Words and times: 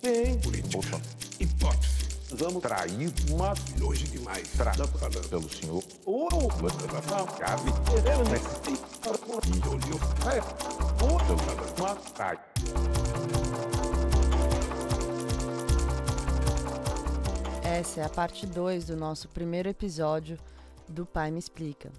Tem. 0.00 0.38
Política. 0.38 1.00
Hipótese. 1.38 2.00
Vamos 2.32 2.62
trair 2.62 3.12
uma 3.30 3.52
Longe 3.78 4.04
demais. 4.06 4.48
Tra- 4.56 4.72
Tá 4.72 4.86
falando. 4.86 5.28
pelo 5.28 5.48
senhor. 5.50 5.82
Ou 6.06 6.28
Chave. 7.38 7.70
olhou. 9.68 10.00
Uma 11.78 11.94
trai. 12.14 12.38
Essa 17.62 18.00
é 18.00 18.04
a 18.04 18.08
parte 18.08 18.46
2 18.46 18.86
do 18.86 18.96
nosso 18.96 19.28
primeiro 19.28 19.68
episódio 19.68 20.38
do 20.88 21.06
Pai 21.06 21.30
Me 21.30 21.38
Explica. 21.38 21.90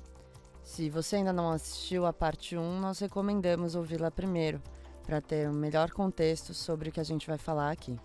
Se 0.63 0.89
você 0.89 1.17
ainda 1.17 1.33
não 1.33 1.49
assistiu 1.51 2.05
a 2.05 2.13
parte 2.13 2.55
1, 2.57 2.79
nós 2.79 2.99
recomendamos 2.99 3.75
ouvi-la 3.75 4.11
primeiro, 4.11 4.61
para 5.11 5.19
ter 5.19 5.49
um 5.49 5.53
melhor 5.53 5.91
contexto 5.91 6.53
sobre 6.53 6.87
o 6.87 6.91
que 6.93 6.99
a 7.01 7.03
gente 7.03 7.27
vai 7.27 7.37
falar 7.37 7.69
aqui. 7.69 7.99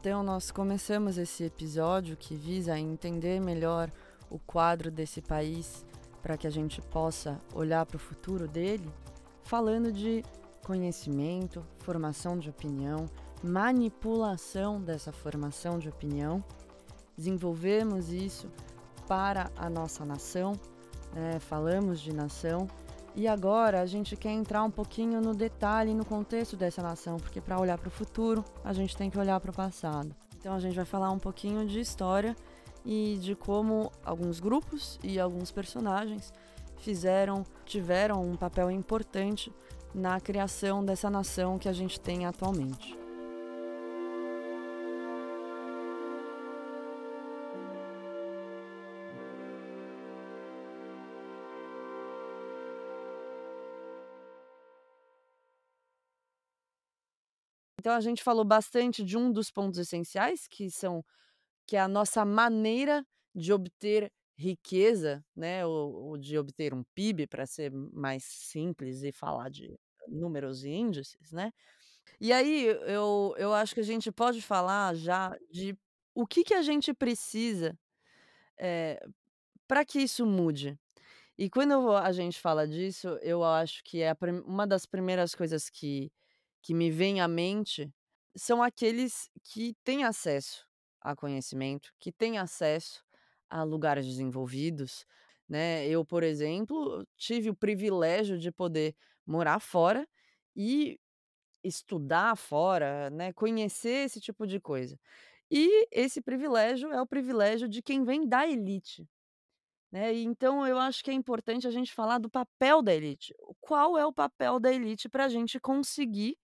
Então, 0.00 0.24
nós 0.24 0.50
começamos 0.50 1.18
esse 1.18 1.44
episódio 1.44 2.16
que 2.16 2.34
visa 2.34 2.76
entender 2.76 3.40
melhor 3.40 3.92
o 4.28 4.40
quadro 4.40 4.90
desse 4.90 5.22
país 5.22 5.86
para 6.20 6.36
que 6.36 6.48
a 6.48 6.50
gente 6.50 6.82
possa 6.82 7.40
olhar 7.54 7.86
para 7.86 7.94
o 7.94 8.00
futuro 8.00 8.48
dele, 8.48 8.90
falando 9.44 9.92
de 9.92 10.24
conhecimento, 10.64 11.64
formação 11.78 12.36
de 12.36 12.50
opinião, 12.50 13.06
manipulação 13.44 14.80
dessa 14.80 15.12
formação 15.12 15.78
de 15.78 15.88
opinião. 15.88 16.42
Desenvolvemos 17.16 18.12
isso 18.12 18.50
para 19.06 19.48
a 19.56 19.70
nossa 19.70 20.04
nação, 20.04 20.58
né? 21.14 21.38
falamos 21.38 22.00
de 22.00 22.12
nação, 22.12 22.66
e 23.14 23.26
agora 23.26 23.80
a 23.80 23.86
gente 23.86 24.16
quer 24.16 24.30
entrar 24.30 24.62
um 24.62 24.70
pouquinho 24.70 25.20
no 25.20 25.34
detalhe, 25.34 25.94
no 25.94 26.04
contexto 26.04 26.56
dessa 26.56 26.82
nação, 26.82 27.16
porque 27.18 27.40
para 27.40 27.60
olhar 27.60 27.78
para 27.78 27.88
o 27.88 27.90
futuro 27.90 28.44
a 28.64 28.72
gente 28.72 28.96
tem 28.96 29.10
que 29.10 29.18
olhar 29.18 29.38
para 29.40 29.50
o 29.50 29.54
passado. 29.54 30.14
Então 30.38 30.54
a 30.54 30.60
gente 30.60 30.74
vai 30.74 30.84
falar 30.84 31.10
um 31.10 31.18
pouquinho 31.18 31.66
de 31.66 31.80
história 31.80 32.36
e 32.84 33.18
de 33.20 33.34
como 33.34 33.90
alguns 34.04 34.40
grupos 34.40 34.98
e 35.02 35.18
alguns 35.20 35.50
personagens 35.50 36.32
fizeram, 36.78 37.44
tiveram 37.64 38.22
um 38.22 38.36
papel 38.36 38.70
importante 38.70 39.52
na 39.94 40.20
criação 40.20 40.84
dessa 40.84 41.10
nação 41.10 41.58
que 41.58 41.68
a 41.68 41.72
gente 41.72 42.00
tem 42.00 42.26
atualmente. 42.26 42.99
Então 57.80 57.94
a 57.94 58.00
gente 58.00 58.22
falou 58.22 58.44
bastante 58.44 59.02
de 59.02 59.16
um 59.16 59.32
dos 59.32 59.50
pontos 59.50 59.78
essenciais, 59.78 60.46
que 60.46 60.70
são 60.70 61.02
que 61.66 61.76
é 61.76 61.80
a 61.80 61.88
nossa 61.88 62.26
maneira 62.26 63.06
de 63.34 63.54
obter 63.54 64.12
riqueza, 64.36 65.24
né, 65.34 65.64
ou, 65.64 65.94
ou 65.94 66.18
de 66.18 66.36
obter 66.36 66.74
um 66.74 66.84
PIB, 66.94 67.26
para 67.26 67.46
ser 67.46 67.70
mais 67.72 68.22
simples 68.24 69.02
e 69.02 69.12
falar 69.12 69.48
de 69.48 69.78
números 70.06 70.62
e 70.62 70.68
índices, 70.70 71.32
né? 71.32 71.52
E 72.20 72.34
aí 72.34 72.66
eu, 72.86 73.34
eu 73.38 73.54
acho 73.54 73.72
que 73.72 73.80
a 73.80 73.84
gente 73.84 74.12
pode 74.12 74.42
falar 74.42 74.94
já 74.94 75.34
de 75.50 75.74
o 76.14 76.26
que, 76.26 76.44
que 76.44 76.52
a 76.52 76.60
gente 76.60 76.92
precisa 76.92 77.78
para 79.66 79.86
que 79.86 80.00
isso 80.00 80.26
mude. 80.26 80.78
E 81.38 81.48
quando 81.48 81.92
a 81.96 82.12
gente 82.12 82.38
fala 82.38 82.68
disso, 82.68 83.08
eu 83.22 83.42
acho 83.42 83.82
que 83.82 84.02
é 84.02 84.14
uma 84.44 84.66
das 84.66 84.84
primeiras 84.84 85.34
coisas 85.34 85.70
que, 85.70 86.12
que 86.62 86.74
me 86.74 86.90
vem 86.90 87.20
à 87.20 87.28
mente 87.28 87.92
são 88.36 88.62
aqueles 88.62 89.30
que 89.42 89.74
têm 89.84 90.04
acesso 90.04 90.66
a 91.00 91.16
conhecimento, 91.16 91.92
que 91.98 92.12
têm 92.12 92.38
acesso 92.38 93.02
a 93.48 93.62
lugares 93.62 94.06
desenvolvidos, 94.06 95.04
né? 95.48 95.86
Eu, 95.88 96.04
por 96.04 96.22
exemplo, 96.22 97.04
tive 97.16 97.50
o 97.50 97.56
privilégio 97.56 98.38
de 98.38 98.52
poder 98.52 98.94
morar 99.26 99.60
fora 99.60 100.06
e 100.54 100.98
estudar 101.64 102.36
fora, 102.36 103.10
né? 103.10 103.32
Conhecer 103.32 104.06
esse 104.06 104.20
tipo 104.20 104.46
de 104.46 104.60
coisa. 104.60 104.98
E 105.50 105.88
esse 105.90 106.20
privilégio 106.22 106.92
é 106.92 107.02
o 107.02 107.06
privilégio 107.06 107.68
de 107.68 107.82
quem 107.82 108.04
vem 108.04 108.28
da 108.28 108.46
elite. 108.46 109.08
Né? 109.90 110.14
Então 110.14 110.64
eu 110.66 110.78
acho 110.78 111.02
que 111.02 111.10
é 111.10 111.14
importante 111.14 111.66
a 111.66 111.70
gente 111.70 111.92
falar 111.92 112.18
do 112.18 112.30
papel 112.30 112.80
da 112.80 112.94
elite. 112.94 113.34
Qual 113.60 113.98
é 113.98 114.06
o 114.06 114.12
papel 114.12 114.60
da 114.60 114.72
elite 114.72 115.08
para 115.08 115.24
a 115.24 115.28
gente 115.28 115.58
conseguir 115.58 116.38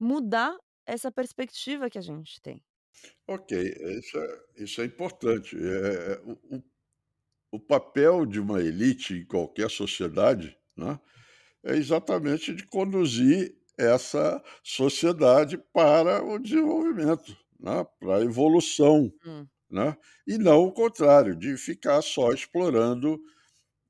mudar 0.00 0.56
essa 0.86 1.10
perspectiva 1.12 1.90
que 1.90 1.98
a 1.98 2.02
gente 2.02 2.40
tem? 2.42 2.64
Ok, 3.26 3.52
isso 3.98 4.18
é, 4.18 4.40
isso 4.56 4.80
é 4.80 4.84
importante. 4.84 5.56
É, 5.56 6.12
é, 6.14 6.20
o, 6.24 6.56
o- 6.56 6.62
o 7.52 7.60
papel 7.60 8.26
de 8.26 8.40
uma 8.40 8.60
elite 8.60 9.14
em 9.14 9.26
qualquer 9.26 9.70
sociedade, 9.70 10.56
né, 10.76 11.00
é 11.64 11.76
exatamente 11.76 12.54
de 12.54 12.66
conduzir 12.66 13.56
essa 13.78 14.42
sociedade 14.64 15.58
para 15.72 16.24
o 16.24 16.38
desenvolvimento, 16.38 17.36
né, 17.60 17.86
para 18.00 18.18
a 18.18 18.22
evolução, 18.24 19.12
Hum. 19.24 19.50
né, 19.70 19.96
e 20.26 20.38
não 20.38 20.64
o 20.64 20.72
contrário, 20.72 21.36
de 21.36 21.56
ficar 21.56 22.02
só 22.02 22.32
explorando 22.32 23.20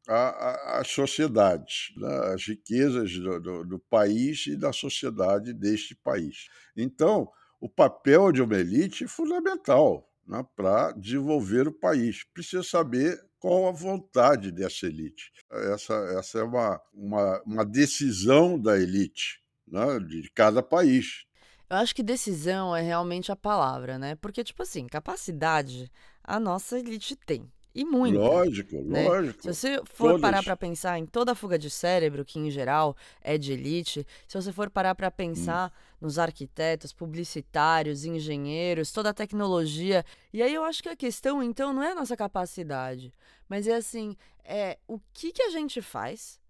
a- 0.09 0.77
a- 0.77 0.81
as 0.81 0.89
sociedades, 0.89 1.93
né, 1.97 2.33
as 2.35 2.47
riquezas 2.47 3.13
do, 3.19 3.41
do- 3.41 3.65
do 3.65 3.79
país 3.79 4.47
e 4.47 4.57
da 4.57 4.73
sociedade 4.73 5.53
deste 5.53 5.95
país. 5.95 6.49
Então, 6.77 7.29
o 7.61 7.69
papel 7.69 8.31
de 8.33 8.43
uma 8.43 8.57
elite 8.57 9.05
é 9.05 9.09
fundamental 9.09 10.09
né, 10.27 10.45
para 10.57 10.93
desenvolver 10.93 11.69
o 11.69 11.73
país. 11.73 12.25
Precisa 12.35 12.63
saber 12.63 13.19
qual 13.39 13.69
a 13.69 13.73
vontade 13.73 14.51
dessa 14.51 14.87
elite. 14.87 15.31
Essa, 15.73 15.95
essa 16.19 16.39
é 16.41 16.43
uma, 16.43 16.81
uma, 16.93 17.43
uma 17.47 17.65
decisão 17.65 18.59
da 18.61 18.79
elite 18.79 19.41
né, 19.67 19.99
de 20.01 20.29
cada 20.35 20.63
país. 20.63 21.25
Eu 21.69 21.77
acho 21.79 21.95
que 21.95 22.03
decisão 22.03 22.75
é 22.75 22.81
realmente 22.81 23.31
a 23.33 23.37
palavra, 23.37 23.99
né? 23.99 24.15
Porque, 24.17 24.45
tipo 24.45 24.63
assim, 24.63 24.87
capacidade 24.87 25.91
a 26.23 26.39
nossa 26.39 26.79
elite 26.79 27.17
tem. 27.17 27.51
E 27.77 27.85
muita. 27.85 28.19
Lógico, 28.19 28.81
né? 28.81 29.07
lógico. 29.07 29.43
Se 29.43 29.53
você 29.53 29.83
for 29.85 30.19
parar 30.19 30.39
Todas. 30.39 30.45
para 30.47 30.57
pensar 30.57 30.99
em 30.99 31.05
toda 31.05 31.33
a 31.33 31.35
fuga 31.35 31.59
de 31.59 31.69
cérebro, 31.69 32.25
que 32.25 32.39
em 32.39 32.51
geral 32.51 32.97
é 33.21 33.37
de 33.37 33.53
elite, 33.53 34.07
se 34.27 34.41
você 34.41 34.51
for 34.51 34.71
parar 34.71 34.95
para 34.95 35.11
pensar 35.11 35.71
nos 36.01 36.19
arquitetos, 36.19 36.95
publicitários, 36.95 38.07
engenheiros, 38.07 38.91
toda 38.91 39.11
a 39.11 39.15
tecnologia, 39.15 40.07
e 40.33 40.43
aí 40.43 40.55
eu 40.55 40.65
acho 40.65 40.83
que 40.83 40.89
a 40.89 40.97
questão 40.97 41.43
então 41.43 41.71
não 41.75 41.83
é 41.83 41.93
a 41.93 41.95
nossa 41.95 42.17
capacidade, 42.17 43.13
mas 43.47 43.69
é 43.69 43.75
assim, 43.75 44.17
é 44.43 44.79
o 44.89 44.99
que 45.13 45.31
que 45.31 45.43
a 45.43 45.51
gente 45.51 45.83
faz, 45.83 46.41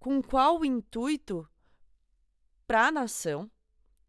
com 0.00 0.20
qual 0.20 0.64
intuito 0.64 1.48
para 2.66 2.88
a 2.88 2.90
nação, 2.90 3.48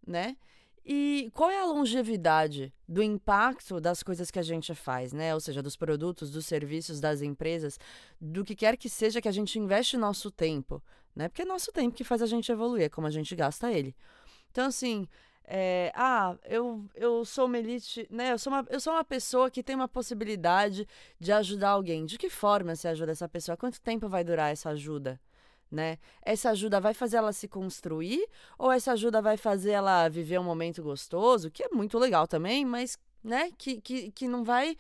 né? 0.08 0.36
E 0.84 1.30
qual 1.36 1.52
é 1.52 1.60
a 1.60 1.66
longevidade 1.66 2.74
do 2.88 3.04
impacto 3.04 3.82
das 3.82 4.02
coisas 4.02 4.32
que 4.32 4.40
a 4.40 4.44
gente 4.44 4.74
faz, 4.74 5.12
né? 5.12 5.34
Ou 5.34 5.40
seja, 5.40 5.62
dos 5.62 5.76
produtos, 5.76 6.32
dos 6.32 6.46
serviços, 6.46 7.00
das 7.02 7.22
empresas, 7.22 7.78
do 8.20 8.46
que 8.46 8.56
quer 8.56 8.78
que 8.78 8.90
seja 8.90 9.22
que 9.22 9.28
a 9.28 9.32
gente 9.32 9.60
investe 9.60 9.98
nosso 9.98 10.32
tempo, 10.32 10.82
né? 11.16 11.28
Porque 11.28 11.42
é 11.42 11.46
nosso 11.46 11.72
tempo 11.72 11.96
que 11.96 12.04
faz 12.04 12.22
a 12.22 12.26
gente 12.26 12.52
evoluir, 12.52 12.86
é 12.86 12.90
como 12.90 13.08
a 13.08 13.12
gente 13.12 13.36
gasta 13.36 13.72
ele. 13.72 13.94
Então, 14.52 14.66
assim, 14.68 15.08
é, 15.44 15.92
ah, 15.96 16.38
eu, 16.46 16.86
eu 16.96 17.26
sou 17.26 17.46
uma 17.46 17.58
elite, 17.58 18.08
né? 18.10 18.32
Eu 18.32 18.40
sou 18.40 18.54
uma, 18.54 18.66
eu 18.70 18.80
sou 18.80 18.94
uma 18.94 19.04
pessoa 19.04 19.52
que 19.52 19.64
tem 19.64 19.76
uma 19.76 19.88
possibilidade 19.88 20.88
de 21.20 21.32
ajudar 21.32 21.70
alguém. 21.70 22.06
De 22.06 22.18
que 22.18 22.30
forma 22.30 22.76
você 22.76 22.88
ajuda 22.88 23.12
essa 23.12 23.28
pessoa? 23.28 23.58
Quanto 23.58 23.82
tempo 23.82 24.08
vai 24.08 24.24
durar 24.24 24.52
essa 24.52 24.70
ajuda? 24.70 25.20
Né? 25.72 25.98
Essa 26.22 26.52
ajuda 26.52 26.80
vai 26.80 26.94
fazer 26.94 27.18
ela 27.18 27.34
se 27.34 27.48
construir 27.48 28.26
ou 28.58 28.72
essa 28.72 28.94
ajuda 28.94 29.22
vai 29.22 29.36
fazer 29.36 29.72
ela 29.72 30.08
viver 30.08 30.40
um 30.40 30.44
momento 30.44 30.82
gostoso, 30.82 31.52
que 31.52 31.64
é 31.64 31.70
muito 31.70 32.00
legal 32.00 32.26
também, 32.28 32.66
mas 32.66 32.98
né, 33.24 33.52
que, 33.58 33.82
que, 33.82 34.12
que 34.12 34.28
não 34.28 34.44
vai 34.46 34.78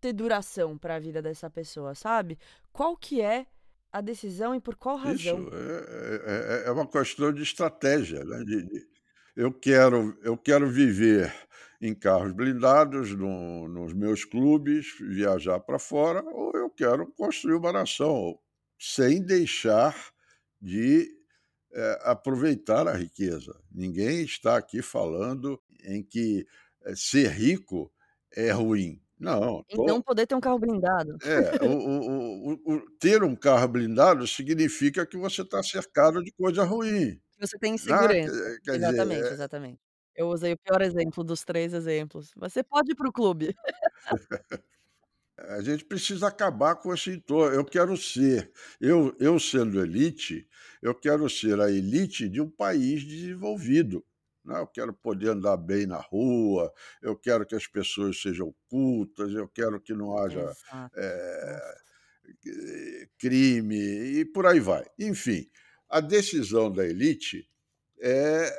ter 0.00 0.12
duração 0.12 0.78
para 0.78 0.94
a 0.94 0.98
vida 1.00 1.20
dessa 1.20 1.50
pessoa, 1.50 1.94
sabe? 1.94 2.38
Qual 2.72 2.96
que 2.96 3.20
é 3.20 3.46
a 3.92 4.00
decisão 4.00 4.54
e 4.54 4.60
por 4.60 4.76
qual 4.76 4.96
Isso 4.96 5.34
razão? 5.34 5.48
é, 5.52 6.62
é- 6.64 6.68
é 6.68 6.70
uma 6.70 6.86
questão 6.86 7.32
de 7.32 7.42
estratégia. 7.42 8.24
Né? 8.24 8.44
de- 8.44 8.62
de- 8.62 8.86
eu, 9.36 9.52
quero, 9.52 10.16
eu 10.22 10.36
quero 10.36 10.68
viver 10.68 11.32
em 11.80 11.94
carros 11.94 12.32
blindados 12.32 13.10
no- 13.14 13.68
nos 13.68 13.92
meus 13.92 14.24
clubes, 14.24 14.86
viajar 15.00 15.60
para 15.60 15.78
fora, 15.78 16.22
ou 16.24 16.52
eu 16.54 16.70
quero 16.70 17.06
construir 17.12 17.54
uma 17.54 17.72
nação 17.72 18.38
sem 18.78 19.20
deixar 19.22 19.94
de 20.60 21.08
eh, 21.74 21.98
aproveitar 22.02 22.88
a 22.88 22.94
riqueza. 22.96 23.60
Ninguém 23.72 24.22
está 24.24 24.56
aqui 24.58 24.82
falando 24.82 25.60
em 25.84 26.02
que 26.04 26.46
eh, 26.86 26.94
ser 26.96 27.30
rico 27.32 27.92
é 28.36 28.50
ruim. 28.52 29.02
Não, 29.18 29.64
não 29.72 30.02
poder 30.02 30.26
ter 30.26 30.34
um 30.34 30.40
carro 30.40 30.58
blindado. 30.58 31.18
é, 31.22 31.58
o, 31.62 32.52
o- 32.54 32.74
o- 32.76 32.90
ter 33.00 33.22
um 33.24 33.34
carro 33.36 33.68
blindado 33.68 34.26
significa 34.26 35.06
que 35.06 35.16
você 35.16 35.42
está 35.42 35.62
cercado 35.62 36.22
de 36.22 36.32
coisa 36.32 36.64
ruim. 36.64 37.20
você 37.38 37.58
tem 37.58 37.76
Né, 37.82 37.94
segurança. 37.94 38.34
quer 38.34 38.60
quer 38.64 38.78
dizer, 38.78 38.96
Exatamente, 38.96 39.32
é 39.32 39.32
exatamente. 39.32 39.80
Eu 40.14 40.28
usei 40.28 40.52
o 40.52 40.58
pior 40.58 40.82
exemplo 40.82 41.22
dos 41.24 41.44
3 41.44 41.72
exemplos, 41.72 42.32
você 42.36 42.62
pode 42.64 42.92
ir 42.92 42.94
para 42.96 43.08
o 43.08 43.12
clube. 43.12 43.54
A 45.50 45.62
gente 45.62 45.84
precisa 45.84 46.28
acabar 46.28 46.76
com 46.76 46.92
esse 46.92 47.10
entorno. 47.10 47.54
Eu 47.54 47.64
quero 47.64 47.96
ser 47.96 48.50
eu 48.80 49.14
eu 49.20 49.38
sendo 49.38 49.80
elite, 49.80 50.48
eu 50.82 50.94
quero 50.94 51.28
ser 51.30 51.60
a 51.60 51.70
elite 51.70 52.28
de 52.28 52.40
um 52.40 52.50
país 52.50 53.04
desenvolvido, 53.04 54.04
né. 54.44 54.58
Eu 54.60 54.66
quero 54.66 54.92
poder 54.92 55.30
andar 55.30 55.56
bem 55.56 55.86
na 55.86 55.98
rua, 55.98 56.72
eu 57.02 57.16
quero 57.16 57.46
que 57.46 57.54
as 57.54 57.66
pessoas 57.66 58.20
sejam 58.20 58.54
cultas, 58.68 59.32
eu 59.32 59.48
quero 59.48 59.80
que 59.80 59.94
não 59.94 60.16
haja, 60.18 60.56
eh, 60.96 61.76
crime 63.18 63.76
e 64.20 64.24
por 64.24 64.46
aí 64.46 64.60
vai. 64.60 64.84
Enfim, 64.98 65.48
a 65.88 66.00
decisão 66.00 66.70
da 66.70 66.84
elite 66.86 67.48
é 68.00 68.52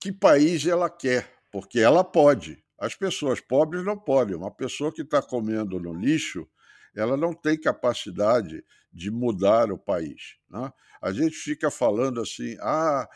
que 0.00 0.12
país 0.12 0.66
ela 0.66 0.88
quer, 0.88 1.28
porque 1.50 1.78
ela 1.80 2.04
pode. 2.04 2.64
As 2.78 2.94
pessoas 2.94 3.40
pobres 3.40 3.84
não 3.84 3.98
podem. 3.98 4.36
Uma 4.36 4.50
pessoa 4.54 4.92
que 4.92 5.02
está 5.02 5.22
comendo 5.22 5.78
no 5.80 5.94
lixo, 5.94 6.46
ela 6.94 7.16
não 7.16 7.32
tem 7.34 7.58
capacidade 7.60 8.64
de 8.92 9.10
mudar 9.10 9.70
o 9.72 9.78
país, 9.78 10.36
né. 10.50 10.72
A 11.02 11.12
gente 11.12 11.36
fica 11.36 11.70
falando 11.70 12.20
assim: 12.20 12.56
"Ah, 12.60 13.08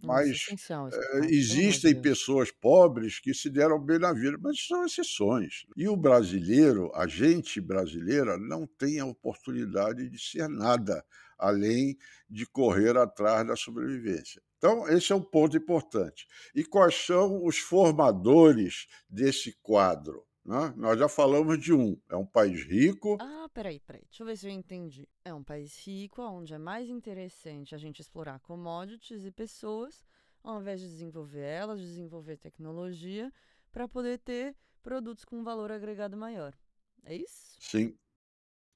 mas, 0.00 0.38
amor 0.42 1.18
de 1.18 1.30
existem 1.30 1.94
pessoas 1.94 2.50
pobres 2.50 3.18
que 3.20 3.34
se 3.34 3.50
deram 3.50 3.78
bem 3.80 3.98
na 3.98 4.12
vida", 4.12 4.38
mas 4.40 4.66
são 4.66 4.84
exceções. 4.84 5.66
E 5.76 5.88
o 5.88 5.96
brasileiro, 5.96 6.90
a 6.94 7.06
gente 7.06 7.60
brasileira, 7.60 8.38
não 8.38 8.66
tem 8.66 9.00
a 9.00 9.06
oportunidade 9.06 10.08
de 10.08 10.18
ser 10.18 10.48
nada, 10.48 11.04
além 11.38 11.96
de 12.28 12.46
correr 12.46 12.96
atrás 12.96 13.46
da 13.46 13.56
sobrevivência. 13.56 14.42
Então 14.58 14.88
esse 14.88 15.12
é 15.12 15.14
um 15.16 15.22
ponto 15.22 15.56
importante. 15.56 16.26
E 16.54 16.64
quais 16.64 16.94
são 16.94 17.44
os 17.44 17.58
formadores 17.58 18.86
desse 19.08 19.52
quadro, 19.62 20.26
né. 20.44 20.74
Nós 20.76 20.98
já 20.98 21.08
falamos 21.08 21.60
de 21.60 21.72
um, 21.72 21.96
é 22.10 22.16
um 22.16 22.26
país 22.26 22.64
rico 22.64 23.16
Ah, 23.20 23.44
espera 23.46 23.68
aí, 23.68 23.76
espera 23.76 23.98
aí, 23.98 24.04
deixa 24.04 24.22
eu 24.22 24.26
ver 24.26 24.36
se 24.36 24.46
eu 24.46 24.50
entendi. 24.50 25.08
É 25.24 25.32
um 25.32 25.44
país 25.44 25.78
rico, 25.86 26.22
aonde 26.22 26.54
é 26.54 26.58
mais 26.58 26.88
interessante 26.88 27.74
a 27.74 27.78
gente 27.78 28.00
explorar 28.00 28.40
commodities 28.40 29.24
e 29.24 29.30
pessoas, 29.30 30.04
ao 30.42 30.60
invés 30.60 30.80
de 30.80 30.88
desenvolver 30.88 31.40
elas, 31.40 31.80
desenvolver 31.80 32.36
tecnologia, 32.36 33.32
para 33.72 33.86
poder 33.88 34.18
ter 34.18 34.56
produtos 34.82 35.24
com 35.24 35.44
valor 35.44 35.70
agregado 35.70 36.16
maior. 36.16 36.56
É 37.04 37.14
isso? 37.14 37.56
Sim. 37.60 37.96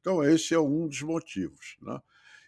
Então 0.01 0.23
esse 0.23 0.55
é 0.55 0.59
um 0.59 0.87
dos 0.87 1.03
motivos, 1.03 1.77
né. 1.81 2.01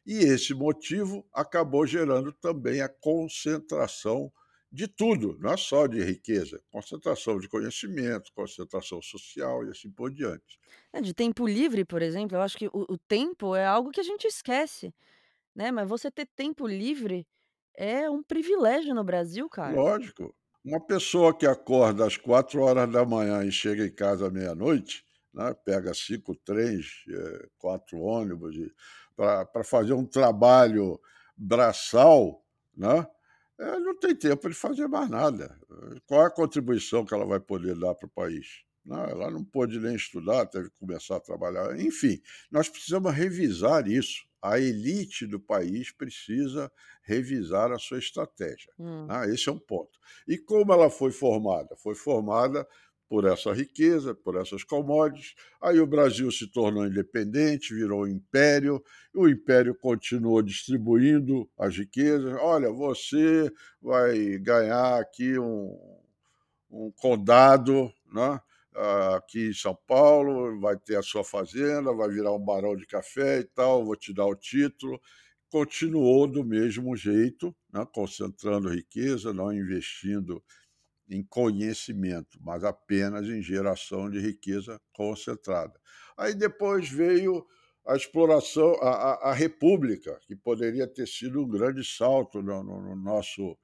E 0.06 0.18
esse 0.18 0.54
motivo 0.54 1.26
acabou 1.32 1.86
gerando 1.86 2.32
também 2.32 2.80
a 2.82 2.88
concentração 2.88 4.32
de 4.70 4.88
tudo, 4.88 5.38
não 5.38 5.52
é 5.52 5.56
só 5.56 5.86
de 5.86 6.02
riqueza, 6.02 6.60
concentração 6.70 7.38
de 7.38 7.48
conhecimento, 7.48 8.32
concentração 8.34 9.00
social 9.02 9.64
e 9.66 9.70
assim 9.70 9.90
por 9.90 10.12
diante. 10.12 10.58
É, 10.92 11.00
de 11.00 11.12
tempo 11.14 11.46
livre, 11.46 11.84
por 11.84 12.02
exemplo, 12.02 12.36
eu 12.36 12.42
acho 12.42 12.56
que 12.56 12.66
o 12.68 12.84
o 12.94 12.98
tempo 12.98 13.54
é 13.56 13.66
algo 13.66 13.90
que 13.90 14.00
a 14.00 14.02
gente 14.02 14.26
esquece, 14.26 14.94
né, 15.54 15.70
mas 15.72 15.88
você 15.88 16.10
ter 16.10 16.26
tempo 16.36 16.66
livre 16.66 17.26
é 17.76 18.10
um 18.10 18.22
privilégio 18.24 18.94
no 18.94 19.04
Brasil, 19.04 19.48
cara. 19.50 19.82
Lógico. 19.82 20.34
Uma 20.64 20.80
pessoa 20.84 21.36
que 21.36 21.46
acorda 21.46 22.06
às 22.06 22.16
4h 22.16 23.44
e 23.44 23.52
chega 23.52 23.84
em 23.86 23.94
casa 23.94 24.26
à 24.28 24.30
meia-noite, 24.30 25.04
né, 25.32 25.52
pega 25.64 25.92
5 25.92 26.34
trens, 26.36 27.02
eh, 27.08 27.48
4 27.58 27.98
ônibus 27.98 28.56
e 28.56 28.70
pra 29.16 29.64
fazer 29.64 29.92
um 29.94 30.04
trabalho 30.06 31.00
braçal, 31.36 32.44
né, 32.76 33.06
eh, 33.58 33.78
não 33.80 33.98
tem 33.98 34.14
tempo 34.14 34.48
de 34.48 34.54
fazer 34.54 34.88
mais 34.88 35.08
nada. 35.10 35.58
Qual 36.06 36.22
é 36.22 36.26
a 36.26 36.30
contribuição 36.30 37.04
que 37.04 37.14
ela 37.14 37.24
vai 37.26 37.40
poder 37.40 37.78
dar 37.78 37.94
para 37.94 38.06
o 38.06 38.10
país? 38.10 38.64
Né, 38.84 38.96
ela 39.10 39.30
não 39.30 39.42
pôde 39.44 39.80
nem 39.80 39.94
estudar, 39.94 40.46
teve 40.46 40.68
que 40.70 40.78
começar 40.78 41.16
a 41.16 41.20
trabalhar, 41.20 41.78
enfim, 41.80 42.20
nós 42.50 42.68
precisamos 42.68 43.12
revisar 43.14 43.88
isso. 43.88 44.26
A 44.42 44.58
elite 44.60 45.26
do 45.26 45.40
país 45.40 45.90
precisa 45.90 46.70
revisar 47.02 47.72
a 47.72 47.78
sua 47.78 47.98
estratégia, 47.98 48.70
Hum. 48.78 49.06
né, 49.06 49.32
esse 49.32 49.48
é 49.48 49.52
um 49.52 49.58
ponto. 49.58 49.98
E 50.28 50.36
como 50.36 50.70
ela 50.72 50.90
foi 50.90 51.10
formada? 51.12 51.74
Foi 51.76 51.94
formada 51.94 52.66
por 53.08 53.24
essa 53.26 53.52
riqueza, 53.52 54.14
por 54.14 54.36
essas 54.36 54.64
commodities, 54.64 55.34
aí 55.62 55.78
o 55.80 55.86
Brasil 55.86 56.30
se 56.32 56.46
tornou 56.50 56.86
independente, 56.86 57.74
virou 57.74 58.08
império, 58.08 58.82
o 59.14 59.28
império 59.28 59.74
continuou 59.74 60.42
distribuindo 60.42 61.48
as 61.58 61.76
riquezas: 61.76 62.32
"Olha, 62.40 62.70
você 62.70 63.50
vai 63.82 64.38
ganhar 64.38 64.98
aqui 65.00 65.38
um 65.38 65.78
um 66.70 66.90
condado, 66.92 67.92
né, 68.12 68.40
aqui 69.16 69.48
em 69.50 69.54
São 69.54 69.76
Paulo, 69.86 70.58
vai 70.60 70.76
ter 70.76 70.96
a 70.96 71.02
sua 71.02 71.22
fazenda, 71.24 71.92
vai 71.94 72.08
virar 72.10 72.32
um 72.32 72.38
barão 72.44 72.76
de 72.76 72.86
café 72.86 73.40
e 73.40 73.44
tal, 73.44 73.84
vou 73.84 73.96
te 73.96 74.12
dar 74.12 74.26
o 74.26 74.34
título". 74.36 75.00
Continuou 75.50 76.26
do 76.26 76.44
mesmo 76.44 76.96
jeito, 76.96 77.54
né, 77.72 77.86
concentrando 77.94 78.68
riqueza, 78.70 79.32
não 79.32 79.52
investindo 79.52 80.42
em 81.08 81.22
conhecimento, 81.22 82.38
mas 82.42 82.64
apenas 82.64 83.26
em 83.28 83.42
geração 83.42 84.10
de 84.10 84.18
riqueza 84.20 84.80
concentrada. 84.92 85.74
Aí 86.16 86.34
depois 86.34 86.88
veio 86.88 87.46
a 87.86 87.96
exploração 87.96 88.74
a 88.82 88.90
a 89.28 89.30
a 89.30 89.32
república, 89.34 90.18
que 90.26 90.34
poderia 90.36 90.86
ter 90.86 91.06
sido 91.08 91.42
um 91.42 91.48
grande 91.48 91.84
salto 91.84 92.42
no 92.42 92.62
no 92.64 92.80
no 92.82 92.96
nosso 92.96 93.56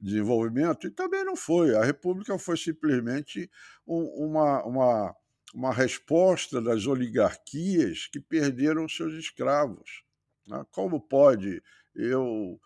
desenvolvimento, 0.00 0.86
e 0.88 0.90
também 0.92 1.24
não 1.24 1.36
foi. 1.36 1.74
A 1.76 1.84
república 1.84 2.38
foi 2.38 2.56
simplesmente 2.56 3.50
um 3.86 4.04
uma 4.28 4.64
uma 4.64 5.16
uma 5.54 5.72
resposta 5.74 6.60
das 6.62 6.86
oligarquias 6.86 8.06
que 8.08 8.20
perderam 8.20 8.88
seus 8.88 9.14
escravos, 9.14 10.02
né. 10.46 10.64
Como 10.72 11.00
pode 11.00 11.62
eu 11.94 12.60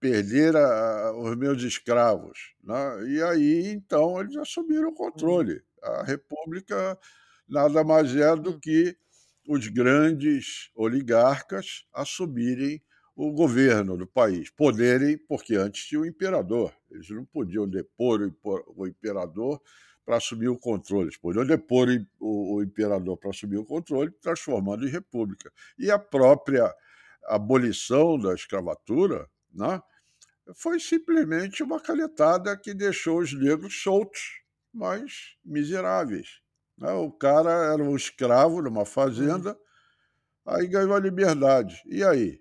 perder 0.00 0.56
a 0.56 1.12
os 1.16 1.36
meus 1.36 1.62
escravos, 1.62 2.54
né. 2.64 3.04
E 3.08 3.22
aí, 3.22 3.68
então, 3.68 4.20
eles 4.20 4.36
assumiram 4.36 4.88
o 4.90 4.94
Hum. 5.14 5.34
controle. 5.34 5.62
A 5.82 6.02
república 6.04 6.98
nada 7.48 7.84
mais 7.84 8.14
é 8.16 8.34
do 8.36 8.54
Hum. 8.54 8.60
que 8.60 8.96
os 9.46 9.66
grandes 9.68 10.70
oligarcas 10.74 11.84
assumirem 11.94 12.82
o 13.16 13.32
governo 13.32 13.96
do 13.96 14.06
país. 14.06 14.50
Poderem 14.50 15.18
porque 15.18 15.54
antes 15.56 15.84
tinha 15.86 16.00
o 16.00 16.06
imperador, 16.06 16.72
eles 16.90 17.08
não 17.10 17.24
podiam 17.24 17.68
depor 17.68 18.20
o 18.76 18.86
imperador 18.86 19.60
para 20.04 20.16
assumir 20.16 20.48
o 20.48 20.58
controle, 20.58 21.04
eles 21.08 21.16
podiam 21.18 21.44
depor 21.44 21.88
o 22.18 22.62
imperador 22.62 23.16
para 23.16 23.30
assumir 23.30 23.58
o 23.58 23.64
controle, 23.64 24.10
transformando 24.22 24.86
em 24.86 24.90
república. 24.90 25.52
E 25.78 25.90
a 25.90 25.98
própria 25.98 26.74
abolição 27.26 28.18
da 28.18 28.34
escravatura, 28.34 29.28
né, 29.52 29.82
foi 30.56 30.80
simplesmente 30.80 31.62
uma 31.62 31.80
canetada 31.80 32.56
que 32.56 32.74
deixou 32.74 33.20
os 33.20 33.32
negros 33.32 33.82
soltos, 33.82 34.20
mas 34.72 35.36
miseráveis, 35.44 36.40
né. 36.78 36.92
O 36.92 37.10
cara 37.12 37.50
era 37.72 37.82
um 37.82 37.96
escravo 37.96 38.62
numa 38.62 38.84
Hum. 39.16 39.44
fazenda, 39.44 39.56
aí 40.46 40.66
ganhou 40.68 40.94
a 40.94 41.00
liberdade. 41.00 41.82
E 41.86 42.04
aí? 42.04 42.40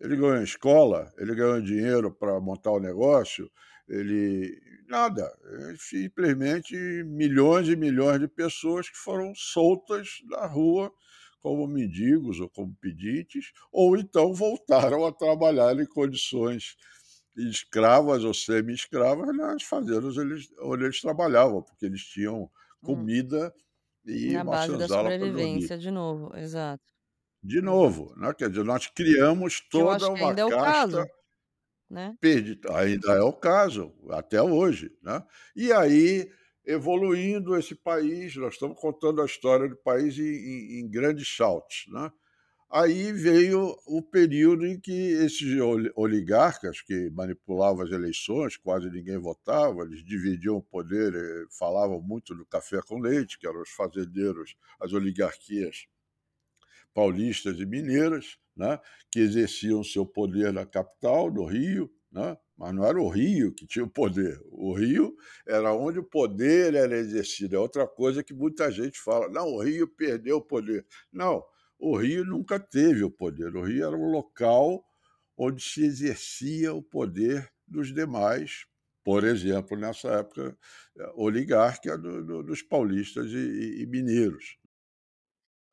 Ele 0.00 0.16
ganhou 0.16 0.42
escola, 0.42 1.12
ele 1.18 1.34
ganhou 1.34 1.60
dinheiro 1.62 2.12
para 2.12 2.40
montar 2.40 2.72
o 2.72 2.80
negócio, 2.80 3.50
ele 3.88 4.58
nada, 4.88 5.30
simplesmente 5.78 6.74
milhões 7.04 7.68
e 7.68 7.76
milhões 7.76 8.20
de 8.20 8.28
pessoas 8.28 8.88
que 8.88 8.96
foram 8.96 9.32
soltas 9.34 10.18
na 10.30 10.46
rua 10.46 10.92
como 11.40 11.66
mendigos 11.66 12.40
ou 12.40 12.48
como 12.48 12.74
pedintes, 12.80 13.52
ou 13.70 13.96
então 13.98 14.32
voltaram 14.34 15.04
a 15.06 15.12
trabalhar 15.12 15.78
em 15.78 15.86
condições 15.86 16.76
escravas 17.36 18.24
ou 18.24 18.34
semi-escravas 18.34 19.36
nas 19.36 19.62
fazendas 19.64 20.16
onde 20.18 20.32
eles 20.34 20.48
onde 20.60 20.84
eles 20.84 21.00
trabalhavam, 21.00 21.62
porque 21.62 21.86
eles 21.86 22.02
tinham 22.04 22.50
Hum. 22.82 23.10
comida 23.10 23.52
e 24.06 24.36
Na 24.36 24.42
uma 24.42 24.56
base 24.56 24.76
da 24.76 24.88
sobrevivência 24.88 25.78
de 25.78 25.90
novo, 25.90 26.36
exato. 26.36 26.92
De 27.42 27.60
Exato. 27.62 27.62
novo, 27.62 28.14
né, 28.16 28.32
quer 28.34 28.48
dizer, 28.48 28.64
nós 28.64 28.86
criamos 28.86 29.60
toda 29.70 30.08
uma 30.10 30.34
ainda 30.34 30.40
é 30.42 30.44
o 30.44 30.52
casta 30.52 31.04
caso, 31.04 31.10
né. 31.90 32.16
perdi 32.20 32.58
ainda 32.70 33.12
é 33.14 33.22
o 33.22 33.32
caso, 33.32 33.92
até 34.10 34.40
hoje, 34.42 34.90
né. 35.02 35.22
E 35.54 35.72
aí, 35.72 36.30
evoluindo 36.64 37.56
esse 37.56 37.74
país, 37.74 38.34
nós 38.36 38.54
estamos 38.54 38.80
contando 38.80 39.20
a 39.20 39.26
história 39.26 39.68
do 39.68 39.76
país 39.76 40.18
em 40.18 40.22
em 40.22 40.80
em 40.80 40.88
grandes 40.90 41.28
saltos, 41.36 41.84
né. 41.88 42.10
Aí 42.70 43.12
veio 43.12 43.76
o 43.86 44.02
período 44.02 44.66
em 44.66 44.78
que 44.80 44.92
esses 44.92 45.58
oli 45.60 45.90
oligarcas 45.94 46.80
que 46.82 47.08
manipulavam 47.10 47.84
as 47.84 47.90
eleições, 47.92 48.56
quase 48.56 48.90
ninguém 48.90 49.16
votava, 49.18 49.82
eles 49.82 50.04
dividiam 50.04 50.56
o 50.56 50.62
poder, 50.62 51.14
eh, 51.14 51.46
falavam 51.58 52.00
muito 52.02 52.34
do 52.34 52.44
café 52.46 52.80
com 52.82 52.98
leite, 52.98 53.38
que 53.38 53.46
eram 53.46 53.62
os 53.62 53.70
fazendeiros, 53.70 54.56
as 54.80 54.92
oligarquias 54.92 55.86
paulistas 56.94 57.58
e 57.58 57.66
mineiras, 57.66 58.38
né, 58.56 58.78
que 59.10 59.18
exerciam 59.18 59.82
seu 59.82 60.06
poder 60.06 60.52
na 60.52 60.64
capital, 60.64 61.30
no 61.30 61.44
Rio, 61.44 61.90
né, 62.10 62.36
mas 62.56 62.72
não 62.72 62.84
era 62.86 63.00
o 63.00 63.08
Rio 63.08 63.52
que 63.52 63.66
tinha 63.66 63.84
o 63.84 63.90
poder. 63.90 64.40
O 64.52 64.72
Rio 64.72 65.16
era 65.46 65.72
onde 65.74 65.98
o 65.98 66.04
poder 66.04 66.74
era 66.74 66.96
exercido. 66.96 67.56
É 67.56 67.58
outra 67.58 67.84
coisa 67.86 68.22
que 68.22 68.32
muita 68.32 68.70
gente 68.70 69.00
fala: 69.00 69.28
não, 69.28 69.48
o 69.48 69.60
Rio 69.60 69.88
perdeu 69.88 70.36
o 70.36 70.40
poder. 70.40 70.86
Não, 71.12 71.42
o 71.84 71.96
Rio 71.98 72.24
nunca 72.24 72.58
teve 72.58 73.04
o 73.04 73.10
poder. 73.10 73.54
O 73.54 73.62
Rio 73.62 73.86
era 73.86 73.96
um 73.96 74.10
local 74.10 74.82
onde 75.36 75.62
se 75.62 75.84
exercia 75.84 76.72
o 76.72 76.82
poder 76.82 77.52
dos 77.66 77.92
demais, 77.92 78.64
por 79.04 79.22
exemplo, 79.22 79.76
nessa 79.76 80.08
época 80.08 80.56
oligárquica 81.14 81.98
do, 81.98 82.24
do, 82.24 82.42
dos 82.42 82.62
paulistas 82.62 83.30
e, 83.30 83.82
e, 83.82 83.86
mineiros. 83.86 84.56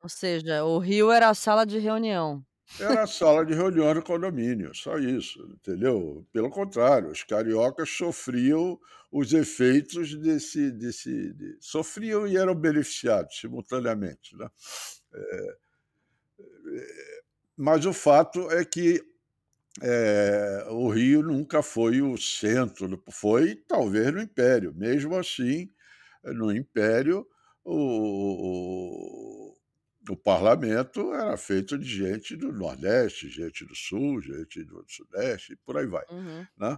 Ou 0.02 0.08
seja, 0.08 0.64
o 0.64 0.78
Rio 0.78 1.10
era 1.10 1.30
a 1.30 1.34
sala 1.34 1.64
de 1.64 1.78
reunião. 1.78 2.44
Era 2.78 3.04
a 3.04 3.06
sala 3.06 3.44
de 3.46 3.54
reunião 3.54 3.94
no 3.94 4.02
condomínio, 4.02 4.74
só 4.74 4.98
isso, 4.98 5.40
entendeu? 5.54 6.26
Pelo 6.32 6.50
contrário, 6.50 7.10
os 7.10 7.22
cariocas 7.22 7.88
sofriam 7.88 8.78
os 9.10 9.32
efeitos 9.32 10.14
desse. 10.14 10.70
desse 10.72 11.32
de, 11.32 11.56
sofriam 11.60 12.26
e 12.26 12.36
eram 12.36 12.54
beneficiados 12.54 13.38
simultaneamente. 13.38 14.36
Né? 14.36 14.48
É, 15.14 15.56
mas 17.56 17.86
o 17.86 17.92
fato 17.92 18.50
é 18.50 18.64
que 18.64 19.02
é, 19.80 20.66
o 20.70 20.88
Rio 20.90 21.22
nunca 21.22 21.62
foi 21.62 22.02
o 22.02 22.16
centro, 22.18 23.02
foi 23.10 23.56
talvez 23.56 24.12
no 24.12 24.20
Império. 24.20 24.74
Mesmo 24.74 25.16
assim, 25.16 25.70
no 26.24 26.54
Império, 26.54 27.26
o, 27.64 29.56
o 30.08 30.16
parlamento 30.16 31.14
era 31.14 31.36
feito 31.36 31.78
de 31.78 31.88
gente 31.88 32.36
do 32.36 32.52
Nordeste, 32.52 33.30
gente 33.30 33.64
do 33.64 33.74
Sul, 33.74 34.20
gente 34.20 34.62
do 34.64 34.84
Sudeste, 34.86 35.54
e 35.54 35.56
por 35.56 35.78
aí 35.78 35.86
vai. 35.86 36.04
Uhum. 36.10 36.46
Né? 36.58 36.76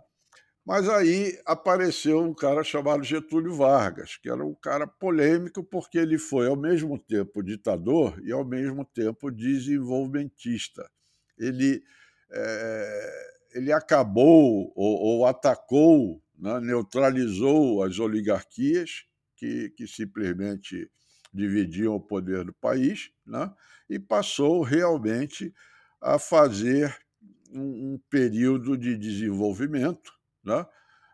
Mas 0.64 0.88
aí 0.88 1.38
apareceu 1.44 2.20
um 2.22 2.32
cara 2.32 2.64
chamado 2.64 3.04
Getúlio 3.04 3.54
Vargas, 3.54 4.16
que 4.16 4.30
era 4.30 4.42
um 4.42 4.54
cara 4.54 4.86
polêmico 4.86 5.62
porque 5.62 5.98
ele 5.98 6.16
foi 6.16 6.46
ao 6.46 6.56
mesmo 6.56 6.98
tempo 6.98 7.42
ditador 7.42 8.18
e 8.24 8.32
ao 8.32 8.44
mesmo 8.44 8.84
tempo 8.84 9.30
desenvolvimentista. 9.30 10.90
Ele, 11.38 11.82
é, 12.30 13.34
ele 13.54 13.72
acabou 13.72 14.72
ou, 14.74 15.00
ou 15.02 15.26
atacou, 15.26 16.22
né, 16.38 16.58
neutralizou 16.60 17.82
as 17.82 17.98
oligarquias 17.98 19.04
que, 19.36 19.68
que 19.70 19.86
simplesmente 19.86 20.90
dividiam 21.32 21.94
o 21.94 22.00
poder 22.00 22.44
do 22.44 22.54
país, 22.54 23.10
né? 23.26 23.52
e 23.90 23.98
passou 23.98 24.62
realmente 24.62 25.52
a 26.00 26.18
fazer 26.18 26.96
um, 27.52 27.94
um 27.94 28.00
período 28.08 28.78
de 28.78 28.96
desenvolvimento, 28.96 30.12
né? 30.44 30.66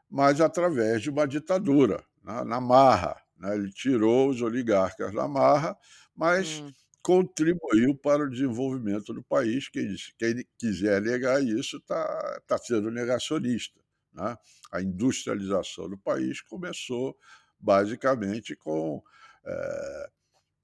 mas 0.09 0.41
através 0.41 1.03
de 1.03 1.11
uma 1.11 1.27
ditadura, 1.27 2.05
né? 2.25 2.45
na 2.45 2.61
marra. 2.61 3.17
Né? 3.39 3.55
Ele 3.55 3.71
tirou 3.73 4.29
os 4.29 4.43
oligarcas 4.43 5.15
da 5.15 5.29
marra, 5.29 5.77
mas 6.15 6.61
hum. 6.61 6.73
contribuiu 7.03 7.95
para 7.95 8.25
o 8.25 8.31
desenvolvimento 8.31 9.15
do 9.15 9.23
país. 9.23 9.69
Quem, 9.69 9.95
quem 10.19 10.45
quiser 10.59 11.01
negar 11.01 11.43
isso 11.43 11.77
está 11.79 12.41
tá 12.47 12.59
sendo 12.59 12.91
negacionista. 12.91 13.81
Né? 14.13 14.37
A 14.73 14.83
industrialização 14.83 15.89
do 15.89 15.97
país 15.97 16.41
começou 16.43 17.17
basicamente 17.59 18.57
com 18.57 19.03
é, 19.45 20.11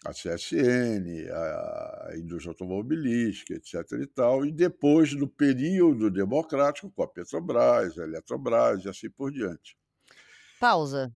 a 0.06 0.12
CSN, 0.12 1.28
a, 1.30 2.10
indústria 2.16 2.50
automobilística, 2.50 3.54
etc. 3.54 3.74
e 4.02 4.06
tal, 4.06 4.44
e 4.46 4.52
depois 4.52 5.14
do 5.14 5.28
período 5.28 6.10
democrático 6.10 6.90
com 6.90 7.02
a 7.02 7.08
Petrobras, 7.08 7.98
a 7.98 8.04
Eletrobras 8.04 8.84
e 8.84 8.88
assim 8.88 9.10
por 9.10 9.30
diante. 9.30 9.76
Pausa. 10.60 11.14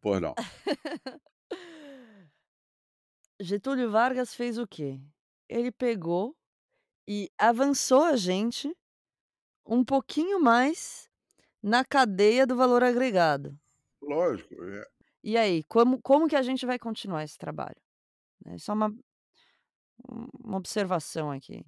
Pois 0.00 0.20
não. 0.20 0.34
Getúlio 3.40 3.90
Vargas 3.90 4.34
fez 4.34 4.58
o 4.58 4.66
quê? 4.66 5.00
Ele 5.48 5.70
pegou 5.70 6.36
e 7.06 7.30
avançou 7.38 8.02
a 8.02 8.16
gente 8.16 8.76
um 9.64 9.84
pouquinho 9.84 10.40
mais 10.40 11.08
na 11.62 11.84
cadeia 11.84 12.46
do 12.46 12.56
valor 12.56 12.82
agregado. 12.82 13.58
Lógico, 14.02 14.54
é. 14.64 14.97
E 15.30 15.32
aí, 15.42 15.56
como 15.74 15.94
como 16.08 16.28
que 16.30 16.36
a 16.40 16.42
gente 16.48 16.64
vai 16.70 16.78
continuar 16.86 17.22
esse 17.24 17.38
trabalho? 17.44 17.80
É 18.46 18.58
só 18.58 18.72
uma 18.74 18.88
uma 20.44 20.56
observação 20.58 21.30
aqui. 21.30 21.64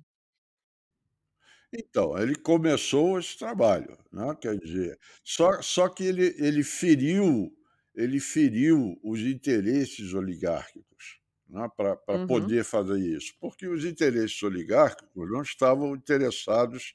Então, 1.73 2.19
ele 2.19 2.35
começou 2.35 3.19
esse 3.19 3.39
trabalho, 3.39 3.97
né, 4.13 4.35
quer 4.41 4.57
dizer, 4.59 4.99
só 5.23 5.63
só 5.63 5.89
que 5.89 6.05
ele 6.05 6.35
ele 6.39 6.63
feriu 6.65 7.53
ele 7.95 8.21
feriu 8.21 8.99
os 9.05 9.21
interesses 9.21 10.15
oligárquicos, 10.15 11.19
né, 11.49 11.69
para 11.77 11.97
Uhum. 12.13 12.25
poder 12.27 12.65
fazer 12.65 12.99
isso, 13.01 13.35
porque 13.41 13.67
os 13.69 13.85
interesses 13.85 14.41
oligárquicos 14.43 15.31
não 15.31 15.43
estavam 15.43 15.95
interessados 15.95 16.95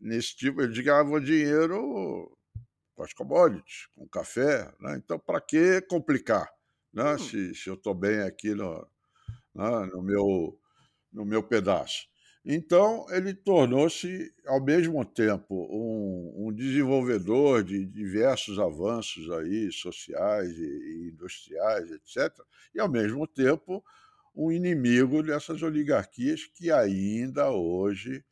nesse 0.00 0.36
tipo 0.36 0.62
eles 0.62 0.78
ganhavam 0.78 1.20
dinheiro 1.20 2.36
com 3.02 3.04
as 3.04 3.12
commodities, 3.12 3.86
com 3.94 4.04
o 4.04 4.08
café, 4.08 4.72
né, 4.80 4.96
então 4.96 5.18
para 5.18 5.40
que 5.40 5.80
complicar, 5.82 6.48
né, 6.92 7.16
Hum. 7.16 7.32
se 7.32 7.54
se 7.54 7.68
eu 7.70 7.74
estou 7.74 7.94
bem 7.94 8.20
aqui 8.22 8.54
no 8.54 8.86
né, 9.54 9.86
no 9.92 10.02
meu 10.02 10.58
no 11.12 11.24
meu 11.24 11.42
pedaço. 11.42 12.06
Então 12.44 13.06
ele 13.10 13.34
tornou-se, 13.34 14.32
ao 14.46 14.62
mesmo 14.64 15.04
tempo, 15.04 15.54
um 15.70 16.48
um 16.48 16.52
desenvolvedor 16.52 17.62
de 17.64 17.86
diversos 17.86 18.58
avanços 18.58 19.30
aí 19.30 19.70
sociais 19.72 20.50
e 20.58 20.64
e 20.64 21.10
industriais, 21.12 21.90
etcétera, 21.92 22.46
e 22.74 22.80
ao 22.80 22.88
mesmo 22.90 23.26
tempo 23.26 23.84
um 24.34 24.50
inimigo 24.52 25.22
dessas 25.22 25.62
oligarquias 25.62 26.46
que 26.46 26.70
ainda 26.72 27.50
hoje 27.52 28.24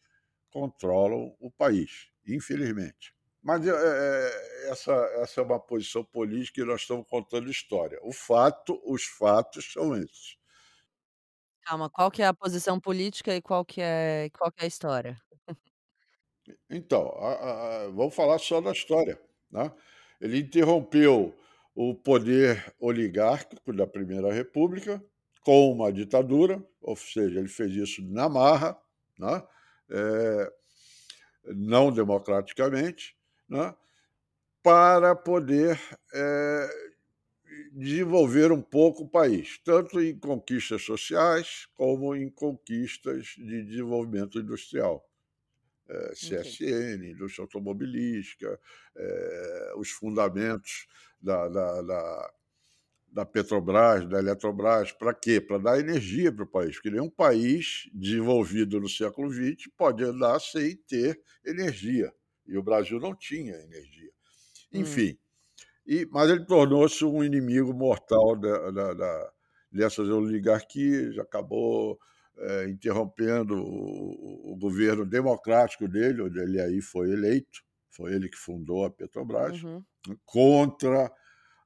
controlam 0.50 1.36
o 1.40 1.50
país, 1.50 2.08
infelizmente. 2.26 3.14
Mas, 3.42 3.66
eh 3.66 3.70
eh, 3.72 4.68
essa 4.70 4.92
essa 5.22 5.40
é 5.40 5.44
uma 5.44 5.58
posição 5.58 6.04
política 6.04 6.60
e 6.60 6.64
nós 6.64 6.82
estamos 6.82 7.06
contando 7.08 7.50
história. 7.50 7.98
O 8.02 8.12
fato 8.12 8.78
os 8.84 9.04
fatos 9.04 9.72
são 9.72 9.96
esses. 9.96 10.36
Calma, 11.64 11.90
qual 11.90 12.10
que 12.10 12.22
é 12.22 12.26
a 12.26 12.34
posição 12.34 12.80
política 12.80 13.34
e 13.34 13.42
qual 13.42 13.64
que 13.64 13.80
é 13.80 14.28
qual 14.32 14.50
que 14.50 14.62
é 14.62 14.64
a 14.64 14.68
história? 14.68 15.20
Então, 16.70 17.08
a 17.18 17.84
a 17.86 17.88
vamos 17.88 18.14
falar 18.14 18.38
só 18.38 18.60
da 18.60 18.72
história, 18.72 19.20
né. 19.50 19.72
Ele 20.20 20.38
interrompeu 20.40 21.34
o 21.74 21.94
poder 21.94 22.74
oligárquico 22.80 23.72
da 23.72 23.86
Primeira 23.86 24.32
República 24.32 25.02
com 25.42 25.72
uma 25.72 25.92
ditadura, 25.92 26.62
ou 26.82 26.96
seja, 26.96 27.38
ele 27.40 27.48
fez 27.48 27.72
isso 27.74 28.02
na 28.04 28.28
marra, 28.28 28.76
né, 29.18 29.42
eh, 29.90 30.52
não 31.56 31.92
democraticamente, 31.92 33.16
né, 33.50 33.74
para 34.62 35.14
poder, 35.16 35.80
eh, 36.14 36.68
desenvolver 37.72 38.52
um 38.52 38.62
pouco 38.62 39.04
o 39.04 39.08
país, 39.08 39.58
tanto 39.64 40.00
em 40.00 40.18
conquistas 40.18 40.82
sociais 40.82 41.66
como 41.74 42.14
em 42.14 42.28
conquistas 42.30 43.34
de 43.38 43.64
desenvolvimento 43.64 44.38
industrial. 44.38 45.04
Ok. 46.22 46.32
CSN, 46.32 47.10
indústria 47.12 47.44
automobilística, 47.44 48.60
eh, 48.96 49.72
os 49.76 49.90
fundamentos 49.90 50.86
da 51.20 51.48
da 51.48 51.82
da 51.82 52.32
da 53.12 53.26
Petrobras, 53.26 54.08
da 54.08 54.18
Eletrobras, 54.20 54.92
para 54.92 55.12
quê? 55.14 55.40
Para 55.40 55.58
dar 55.58 55.80
energia 55.80 56.32
para 56.32 56.44
o 56.44 56.48
país, 56.48 56.76
porque 56.76 56.90
nenhum 56.90 57.10
país 57.10 57.88
desenvolvido 57.92 58.80
no 58.80 58.88
século 58.88 59.30
XX 59.30 59.68
pode 59.76 60.04
andar 60.04 60.40
sem 60.40 60.76
ter 60.76 61.20
energia, 61.44 62.12
e 62.50 62.58
o 62.58 62.62
Brasil 62.62 63.00
não 63.00 63.14
tinha 63.16 63.54
energia. 63.56 64.10
Hum. 64.72 65.04
Enfim, 65.04 65.18
e 65.86 66.06
mas 66.10 66.30
ele 66.30 66.44
tornou-se 66.46 67.04
um 67.04 67.24
inimigo 67.24 67.72
mortal 67.74 68.36
da 68.38 68.70
da 68.70 68.94
da 68.94 69.32
dessas 69.72 70.08
oligarquias, 70.08 71.18
acabou, 71.18 71.98
eh, 72.38 72.66
interrompendo 72.70 73.56
o 73.62 74.52
o 74.52 74.56
governo 74.56 75.06
democrático 75.06 75.88
dele, 75.88 76.22
onde 76.22 76.40
ele 76.40 76.60
aí 76.60 76.80
foi 76.82 77.10
eleito, 77.12 77.62
foi 77.90 78.14
ele 78.14 78.28
que 78.28 78.36
fundou 78.38 78.84
a 78.84 78.90
Petrobras, 78.90 79.58
Uhum. 79.62 79.86
contra 80.24 81.12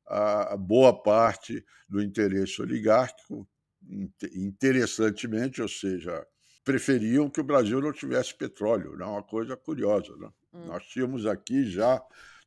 a 0.06 0.56
boa 0.56 1.02
parte 1.02 1.64
do 1.88 2.02
interesse 2.02 2.60
oligárquico, 2.62 3.48
inte 3.88 4.26
interessantemente, 4.38 5.62
ou 5.62 5.68
seja, 5.68 6.26
preferiam 6.64 7.30
que 7.30 7.40
o 7.40 7.44
Brasil 7.44 7.80
não 7.80 7.92
tivesse 7.92 8.36
petróleo, 8.36 8.96
né, 8.96 9.04
uma 9.06 9.22
coisa 9.22 9.56
curiosa, 9.56 10.16
né. 10.16 10.30
Hum. 10.54 10.66
Nós 10.66 10.84
tínhamos 10.87 11.26
aqui 11.26 11.64
já 11.70 12.02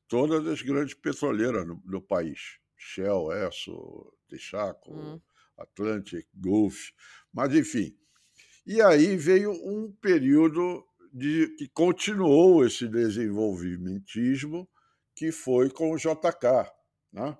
todas 0.07 0.45
as 0.47 0.61
grandes 0.61 0.93
petroleiras 0.95 1.67
no 1.67 1.81
no 1.85 2.01
país, 2.01 2.57
Shell, 2.77 3.31
Esso, 3.33 4.13
Texaco, 4.29 4.93
Hum. 4.93 5.21
Atlantic, 5.57 6.27
Gulf, 6.35 6.91
mas 7.33 7.53
enfim. 7.55 7.95
E 8.65 8.81
aí 8.81 9.15
veio 9.17 9.51
um 9.51 9.91
período 10.01 10.85
de 11.13 11.47
que 11.57 11.67
continuou 11.69 12.65
esse 12.65 12.87
desenvolvimentismo, 12.87 14.69
que 15.15 15.31
foi 15.31 15.69
com 15.69 15.91
o 15.91 15.97
JK, 15.97 16.71
né. 17.13 17.37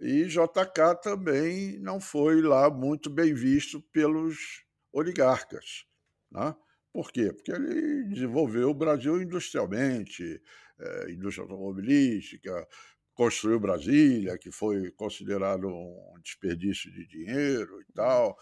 E 0.00 0.24
JK 0.26 0.94
também 1.02 1.78
não 1.80 2.00
foi 2.00 2.42
lá 2.42 2.70
muito 2.70 3.10
bem 3.10 3.34
visto 3.34 3.80
pelos 3.92 4.64
oligarcas, 4.92 5.86
né. 6.30 6.54
Por 6.96 7.12
quê? 7.12 7.30
Porque 7.30 7.52
ele 7.52 8.04
desenvolveu 8.04 8.70
o 8.70 8.74
Brasil 8.74 9.20
industrialmente, 9.20 10.40
eh, 10.80 11.10
indústria 11.10 11.42
automobilística, 11.44 12.66
construiu 13.12 13.60
Brasília, 13.60 14.38
que 14.38 14.50
foi 14.50 14.90
considerado 14.92 15.68
um 15.68 16.18
desperdício 16.24 16.90
de 16.90 17.06
dinheiro 17.06 17.82
e 17.82 17.92
tal, 17.92 18.38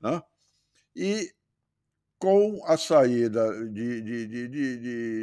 né. 0.00 0.20
E 0.96 1.30
com 2.18 2.60
a 2.66 2.76
saída 2.78 3.44
de 3.70 4.02
de 4.02 4.26
de 4.28 4.48
de 4.48 4.78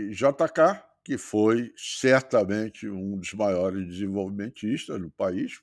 de 0.10 0.16
JK, 0.16 0.84
que 1.06 1.18
foi 1.18 1.74
certamente 1.78 2.90
um 2.90 3.18
dos 3.18 3.34
maiores 3.34 3.88
desenvolvimentistas 3.88 5.00
no 5.02 5.12
país, 5.12 5.62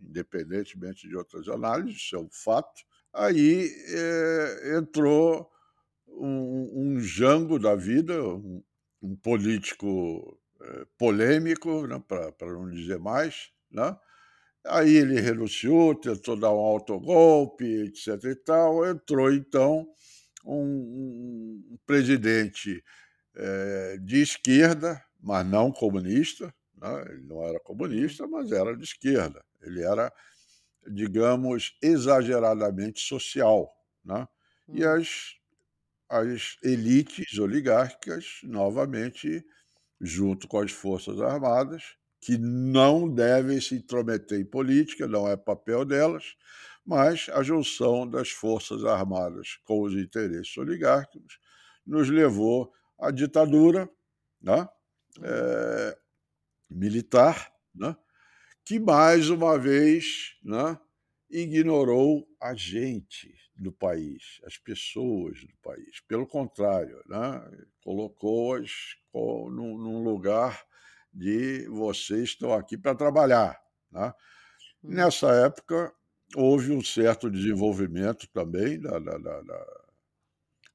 independentemente 0.00 1.08
de 1.08 1.16
outras 1.16 1.48
análises, 1.48 1.98
isso 2.02 2.16
é 2.16 2.20
um 2.20 2.30
fato, 2.30 2.82
aí, 3.14 3.70
eh, 3.88 4.78
entrou 4.78 5.50
um 6.24 6.96
um 6.96 7.00
Jango 7.00 7.58
da 7.58 7.74
vida, 7.76 8.22
um 8.24 8.62
um 9.02 9.16
político, 9.16 10.38
eh, 10.62 10.86
polêmico, 10.98 11.86
né, 11.86 11.98
pra 12.08 12.32
não 12.52 12.70
dizer 12.70 12.98
mais, 12.98 13.50
né. 13.70 13.96
Aí 14.66 14.94
ele 14.96 15.20
renunciou, 15.20 15.94
tentou 15.94 16.36
dar 16.36 16.52
um 16.52 16.58
autogolpe, 16.60 17.64
etc 17.84 18.24
e 18.26 18.36
tal, 18.36 18.86
entrou 18.86 19.32
então 19.32 19.86
um 20.44 21.62
um 21.72 21.78
presidente, 21.86 22.82
eh, 23.36 23.98
de 24.02 24.22
esquerda, 24.22 25.02
mas 25.20 25.46
não 25.46 25.72
comunista, 25.72 26.54
né, 26.76 27.04
ele 27.10 27.22
não 27.24 27.42
era 27.44 27.60
comunista, 27.60 28.26
mas 28.28 28.52
era 28.52 28.76
de 28.76 28.84
esquerda. 28.84 29.44
Ele 29.62 29.82
era, 29.84 30.12
digamos, 30.88 31.76
exageradamente 31.82 33.00
social, 33.00 33.70
né. 34.04 34.26
E 34.72 34.84
Hum. 34.84 34.86
as 34.86 35.34
as 36.10 36.58
elites 36.62 37.38
oligárquicas, 37.38 38.40
novamente, 38.42 39.44
junto 40.00 40.48
com 40.48 40.58
as 40.60 40.72
forças 40.72 41.20
armadas, 41.20 41.96
que 42.20 42.36
não 42.36 43.08
devem 43.08 43.60
se 43.60 43.76
intrometer 43.76 44.40
em 44.40 44.44
política, 44.44 45.06
não 45.06 45.28
é 45.28 45.36
papel 45.36 45.84
delas, 45.84 46.36
mas 46.84 47.28
a 47.32 47.42
junção 47.42 48.08
das 48.08 48.30
forças 48.30 48.84
armadas 48.84 49.58
com 49.64 49.82
os 49.82 49.94
interesses 49.94 50.56
oligárquicos 50.58 51.38
nos 51.86 52.08
levou 52.10 52.72
à 52.98 53.10
ditadura, 53.10 53.88
né, 54.42 54.68
eh, 55.22 55.98
militar, 56.70 57.52
né, 57.74 57.96
que 58.64 58.80
mais 58.80 59.30
uma 59.30 59.58
vez, 59.58 60.36
né, 60.44 60.78
ignorou 61.30 62.28
a 62.40 62.54
gente 62.54 63.39
do 63.60 63.72
país, 63.72 64.40
as 64.46 64.58
pessoas 64.58 65.40
do 65.42 65.56
país. 65.62 66.00
Pelo 66.08 66.26
contrário, 66.26 67.02
né, 67.08 67.42
colocou-as 67.84 68.72
co 69.12 69.50
num 69.50 69.78
num 69.78 70.04
lugar 70.04 70.64
de: 71.14 71.68
"Vocês 71.68 72.30
estão 72.30 72.54
aqui 72.54 72.78
pra 72.78 72.94
trabalhar", 72.96 73.60
né. 73.92 74.14
Hum. 74.84 74.94
Nessa 74.96 75.28
época, 75.46 75.92
houve 76.36 76.72
um 76.72 76.82
certo 76.84 77.30
desenvolvimento 77.30 78.28
também 78.32 78.80
da 78.80 78.98
da 79.00 79.18
da 79.18 79.42
da 79.42 79.66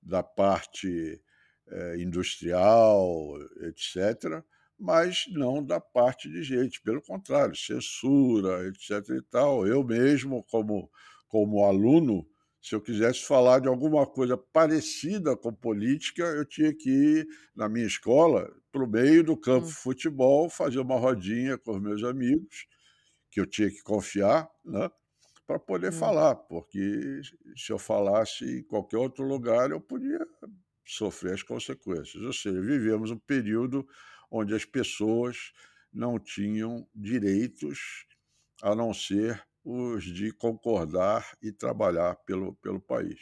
da 0.03 0.23
parte, 0.23 1.21
eh, 1.69 1.97
industrial, 1.99 3.37
etc, 3.61 4.43
mas 4.79 5.25
não 5.31 5.63
da 5.65 5.79
parte 5.81 6.29
de 6.29 6.43
gente, 6.43 6.81
pelo 6.81 7.01
contrário, 7.01 7.55
censura, 7.55 8.67
etc 8.69 9.09
e 9.17 9.21
tal. 9.23 9.67
Eu 9.67 9.83
mesmo, 9.83 10.43
como 10.45 10.89
como 11.29 11.65
aluno, 11.65 12.27
se 12.67 12.75
eu 12.75 12.81
quisesse 12.81 13.23
falar 13.25 13.59
de 13.59 13.67
alguma 13.67 14.07
coisa 14.07 14.37
parecida 14.37 15.37
com 15.37 15.53
política, 15.53 16.23
eu 16.23 16.45
tinha 16.45 16.73
que 16.73 16.89
ir, 16.89 17.27
na 17.55 17.69
minha 17.69 17.85
escola, 17.87 18.51
para 18.71 18.83
o 18.83 18.87
meio 18.89 19.23
do 19.23 19.37
campo 19.37 19.67
de 19.67 19.71
Hum. 19.71 19.75
futebol, 19.75 20.49
fazer 20.49 20.79
uma 20.79 20.97
rodinha 20.99 21.57
com 21.57 21.73
os 21.75 21.81
meus 21.81 22.03
amigos, 22.03 22.65
que 23.31 23.39
eu 23.41 23.45
tinha 23.45 23.69
que 23.69 23.83
confiar, 23.83 24.49
né, 24.65 24.89
pra 25.47 25.59
poder 25.59 25.91
Hum. 25.91 25.93
falar, 25.93 26.35
porque 26.35 27.21
se 27.57 27.71
eu 27.73 27.79
falasse 27.79 28.45
em 28.59 28.63
qualquer 28.63 28.97
outro 28.97 29.25
lugar, 29.25 29.71
eu 29.71 29.81
podia 29.81 30.19
sofrer 30.85 31.33
as 31.35 31.43
consequências. 31.43 32.23
Ou 32.23 32.33
seja, 32.33 32.61
vivemos 32.61 33.11
um 33.11 33.19
período 33.19 33.87
onde 34.31 34.53
as 34.55 34.65
pessoas 34.65 35.51
não 35.93 36.19
tinham 36.19 36.87
direitos, 36.95 38.05
a 38.63 38.75
não 38.75 38.93
ser 38.93 39.43
os 39.65 40.03
de 40.05 40.31
concordar 40.33 41.37
e 41.41 41.51
trabalhar 41.51 42.15
pelo 42.25 42.55
pelo 42.55 42.79
país. 42.81 43.19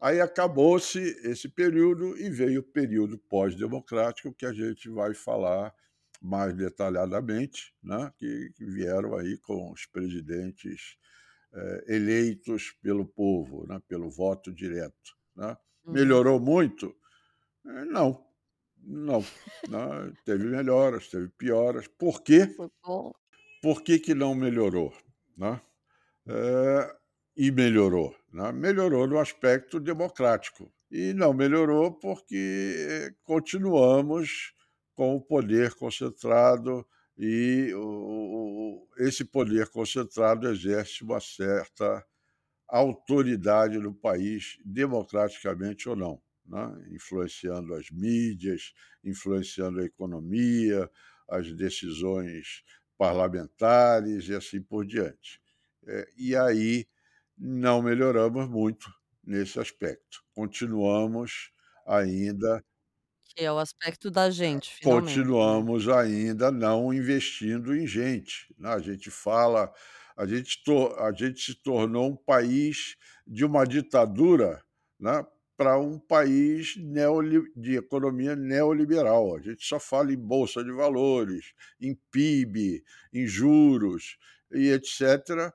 Aí 0.00 0.20
acabou-se 0.20 0.98
esse 1.24 1.48
período 1.48 2.18
e 2.18 2.30
veio 2.30 2.60
o 2.60 2.64
período 2.64 3.18
pós-democrático, 3.18 4.34
que 4.34 4.46
a 4.46 4.52
gente 4.52 4.88
vai 4.90 5.14
falar 5.14 5.74
mais 6.22 6.54
detalhadamente, 6.54 7.74
né, 7.82 8.12
que 8.18 8.50
que 8.56 8.64
vieram 8.66 9.16
aí 9.16 9.38
com 9.38 9.72
os 9.72 9.86
presidentes, 9.86 10.96
eh, 11.54 11.84
eleitos 11.96 12.72
pelo 12.82 13.06
povo, 13.06 13.66
né, 13.68 13.80
pelo 13.88 14.10
voto 14.10 14.52
direto, 14.52 15.16
né. 15.36 15.56
Uhum. 15.84 15.94
Melhorou 15.94 16.40
muito? 16.40 16.94
Eh, 17.66 17.84
não, 17.86 18.26
não, 18.78 19.20
né, 19.68 20.12
teve 20.24 20.44
melhoras, 20.46 21.08
teve 21.08 21.28
pioras. 21.30 21.88
Por 21.88 22.22
quê? 22.22 22.48
Por 23.62 23.82
que 23.82 23.98
que 24.00 24.14
não 24.14 24.34
melhorou, 24.34 24.92
né? 25.36 25.60
Eh, 26.26 26.96
e 27.36 27.50
melhorou, 27.50 28.14
né? 28.32 28.52
Melhorou 28.52 29.06
no 29.08 29.18
aspecto 29.18 29.80
democrático 29.80 30.72
e 30.90 31.12
não 31.14 31.32
melhorou 31.32 31.92
porque 31.92 33.12
continuamos 33.24 34.52
com 34.94 35.16
o 35.16 35.20
poder 35.20 35.74
concentrado 35.74 36.86
e 37.18 37.72
o 37.74 38.86
esse 38.98 39.24
poder 39.24 39.68
concentrado 39.70 40.48
exerce 40.48 41.02
uma 41.02 41.18
certa 41.20 42.04
autoridade 42.68 43.78
no 43.78 43.94
país, 43.94 44.58
democraticamente 44.64 45.88
ou 45.88 45.96
não, 45.96 46.22
né, 46.46 46.84
influenciando 46.92 47.74
as 47.74 47.90
mídias, 47.90 48.72
influenciando 49.04 49.80
a 49.80 49.84
economia, 49.84 50.90
as 51.30 51.52
decisões 51.54 52.64
parlamentares 52.98 54.28
e 54.28 54.34
assim 54.36 54.62
por 54.62 54.86
diante. 54.86 55.41
Eh, 55.86 56.08
e 56.16 56.36
aí 56.36 56.86
não 57.38 57.82
melhoramos 57.82 58.48
muito 58.48 58.88
nesse 59.24 59.58
aspecto. 59.60 60.22
Continuamos 60.34 61.50
ainda 61.86 62.64
Que 63.36 63.44
é 63.44 63.52
o 63.52 63.58
aspecto 63.58 64.10
da 64.10 64.30
gente, 64.30 64.70
finalmente, 64.74 65.40
né. 65.44 65.52
continuamos 65.54 65.88
ainda 65.88 66.50
não 66.50 66.92
investindo 66.92 67.74
em 67.74 67.86
gente, 67.86 68.54
né. 68.58 68.70
A 68.70 68.78
gente 68.80 69.10
fala 69.10 69.72
a 70.16 70.26
gente 70.26 70.62
to 70.64 70.88
a 70.98 71.12
gente 71.12 71.40
se 71.40 71.54
tornou 71.62 72.10
um 72.10 72.16
país 72.16 72.96
de 73.26 73.44
uma 73.44 73.64
ditadura, 73.64 74.62
né, 75.00 75.24
pra 75.56 75.78
um 75.78 75.98
país 75.98 76.76
neoli 76.76 77.42
de 77.56 77.76
economia 77.76 78.36
neoliberal. 78.36 79.36
A 79.36 79.40
gente 79.40 79.64
só 79.64 79.78
fala 79.80 80.12
em 80.12 80.18
bolsa 80.18 80.62
de 80.64 80.72
valores, 80.72 81.52
em 81.80 81.94
PIB, 82.10 82.82
em 83.12 83.26
juros 83.26 84.16
e 84.52 84.68
etc, 84.70 85.52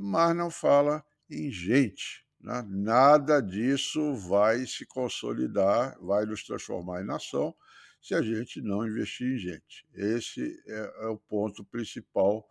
mas 0.00 0.36
não 0.36 0.50
fala 0.50 1.04
em 1.30 1.50
gente, 1.52 2.24
né. 2.40 2.64
Nada 2.68 3.40
disso 3.40 4.14
vai 4.16 4.66
se 4.66 4.86
consolidar, 4.86 5.98
vai 6.00 6.24
nos 6.26 6.44
transformar 6.44 7.02
em 7.02 7.06
nação, 7.06 7.54
se 8.02 8.14
a 8.14 8.22
gente 8.22 8.62
não 8.62 8.86
investir 8.86 9.26
em 9.34 9.38
gente. 9.38 9.86
Esse 9.94 10.42
é 10.66 11.04
é 11.04 11.06
o 11.08 11.18
ponto 11.18 11.64
principal 11.64 12.46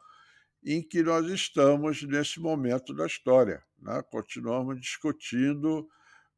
em 0.64 0.82
que 0.84 1.02
nós 1.04 1.28
estamos 1.28 2.04
nesse 2.04 2.40
momento 2.40 2.94
da 2.94 3.06
história, 3.08 3.64
né. 3.80 4.02
Continuamos 4.12 4.80
discutindo 4.80 5.88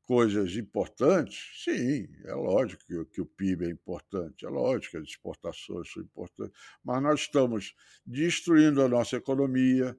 coisas 0.03 0.55
importantes, 0.57 1.63
sim, 1.63 2.07
é 2.25 2.33
lógico 2.33 2.83
que 2.85 2.95
o 2.97 3.05
que 3.05 3.21
o 3.21 3.25
PIB 3.25 3.65
é 3.65 3.69
importante, 3.69 4.45
é 4.45 4.49
lógico 4.49 4.91
que 4.91 4.97
as 4.97 5.07
exportações 5.07 5.91
são 5.91 6.03
importantes, 6.03 6.53
mas 6.83 7.01
nós 7.01 7.21
estamos 7.21 7.73
destruindo 8.05 8.81
a 8.81 8.89
nossa 8.89 9.15
economia, 9.17 9.97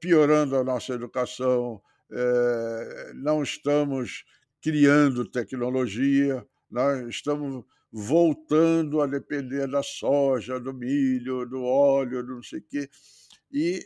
piorando 0.00 0.56
a 0.56 0.64
nossa 0.64 0.92
educação, 0.94 1.80
eh, 2.10 3.12
não 3.14 3.42
estamos 3.42 4.24
criando 4.60 5.24
tecnologia, 5.24 6.46
nós 6.70 7.08
estamos 7.08 7.64
voltando 7.92 9.00
a 9.00 9.06
depender 9.06 9.66
da 9.66 9.82
soja, 9.82 10.60
do 10.60 10.72
milho, 10.72 11.46
do 11.46 11.62
óleo, 11.64 12.22
do 12.24 12.36
não 12.36 12.42
sei 12.42 12.60
quê. 12.60 12.88
E, 13.52 13.84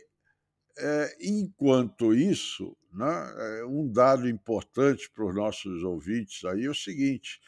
eh, 0.77 1.17
enquanto 1.21 2.13
isso, 2.13 2.75
né, 2.93 3.59
eh, 3.61 3.65
um 3.65 3.91
dado 3.91 4.29
importante 4.29 5.09
para 5.11 5.25
os 5.25 5.35
nossos 5.35 5.83
ouvintes 5.83 6.43
aí 6.45 6.65
é 6.65 6.69
o 6.69 6.75
seguinte: 6.75 7.39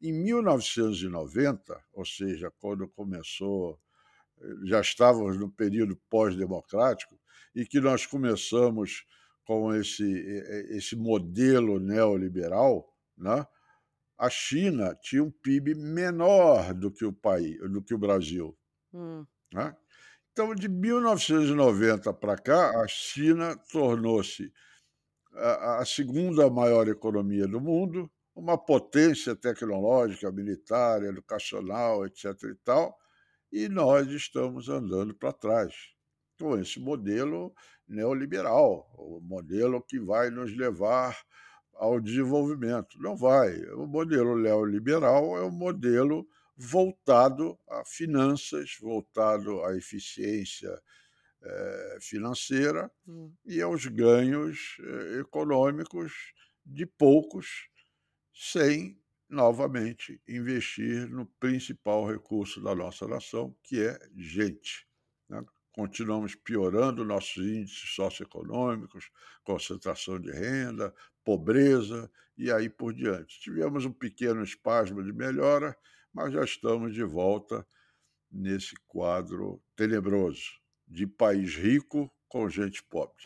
em 0.00 0.12
1990, 0.12 1.80
ou 1.92 2.04
seja, 2.04 2.50
quando 2.60 2.88
começou, 2.88 3.78
eh, 3.78 3.91
já 4.64 4.80
estávamos 4.80 5.38
no 5.38 5.50
período 5.50 5.96
pós-democrático, 6.08 7.18
e 7.54 7.64
que 7.64 7.80
nós 7.80 8.06
começamos 8.06 9.04
com 9.44 9.74
esse, 9.74 10.04
esse 10.70 10.96
modelo 10.96 11.78
neoliberal, 11.78 12.88
né? 13.16 13.46
a 14.18 14.30
China 14.30 14.96
tinha 15.02 15.22
um 15.22 15.30
PIB 15.30 15.74
menor 15.74 16.72
do 16.72 16.90
que 16.90 17.04
o 17.04 17.12
país, 17.12 17.58
do 17.70 17.82
que 17.82 17.92
o 17.92 17.98
Brasil. 17.98 18.56
Hum. 18.94 19.26
Né? 19.52 19.76
Então, 20.30 20.54
de 20.54 20.68
1990 20.68 22.12
para 22.14 22.36
cá, 22.36 22.82
a 22.82 22.86
China 22.86 23.56
tornou-se 23.70 24.52
a, 25.34 25.80
a 25.80 25.84
segunda 25.84 26.48
maior 26.48 26.88
economia 26.88 27.46
do 27.46 27.60
mundo, 27.60 28.10
uma 28.34 28.56
potência 28.56 29.36
tecnológica, 29.36 30.30
militar, 30.32 31.02
educacional, 31.02 32.06
etc. 32.06 32.26
e 32.44 32.54
tal, 32.64 32.96
e 33.52 33.68
nós 33.68 34.08
estamos 34.08 34.68
andando 34.70 35.14
para 35.14 35.32
trás 35.32 35.74
com 36.40 36.58
esse 36.58 36.80
modelo 36.80 37.54
neoliberal, 37.86 38.90
o 38.96 39.20
modelo 39.20 39.82
que 39.82 40.00
vai 40.00 40.30
nos 40.30 40.56
levar 40.56 41.16
ao 41.74 42.00
desenvolvimento. 42.00 42.98
Não 42.98 43.16
vai. 43.16 43.64
O 43.72 43.86
modelo 43.86 44.36
neoliberal 44.38 45.36
é 45.36 45.44
um 45.44 45.50
modelo 45.50 46.26
voltado 46.56 47.58
a 47.68 47.84
finanças, 47.84 48.76
voltado 48.80 49.62
à 49.64 49.76
eficiência 49.76 50.80
eh, 51.42 51.98
financeira 52.00 52.90
hum. 53.06 53.32
e 53.44 53.60
aos 53.60 53.86
ganhos 53.86 54.76
eh, 54.80 55.20
econômicos 55.20 56.12
de 56.64 56.86
poucos, 56.86 57.68
sem 58.32 59.01
novamente 59.32 60.20
investir 60.28 61.08
no 61.08 61.24
principal 61.24 62.06
recurso 62.06 62.62
da 62.62 62.74
nossa 62.74 63.08
nação, 63.08 63.56
que 63.62 63.82
é 63.82 63.98
gente. 64.14 64.86
Né? 65.28 65.42
Continuamos 65.72 66.34
piorando 66.34 67.04
nossos 67.04 67.42
índices 67.42 67.94
socioeconômicos, 67.94 69.10
concentração 69.42 70.20
de 70.20 70.30
renda, 70.30 70.94
pobreza 71.24 72.10
e 72.36 72.52
aí 72.52 72.68
por 72.68 72.92
diante. 72.92 73.40
Tivemos 73.40 73.86
um 73.86 73.92
pequeno 73.92 74.42
espasmo 74.42 75.02
de 75.02 75.12
melhora, 75.12 75.74
mas 76.12 76.34
já 76.34 76.44
estamos 76.44 76.92
de 76.92 77.02
volta 77.02 77.66
nesse 78.30 78.74
quadro 78.86 79.62
tenebroso 79.74 80.60
de 80.86 81.06
país 81.06 81.54
rico 81.54 82.12
com 82.28 82.48
gente 82.50 82.82
pobre. 82.82 83.24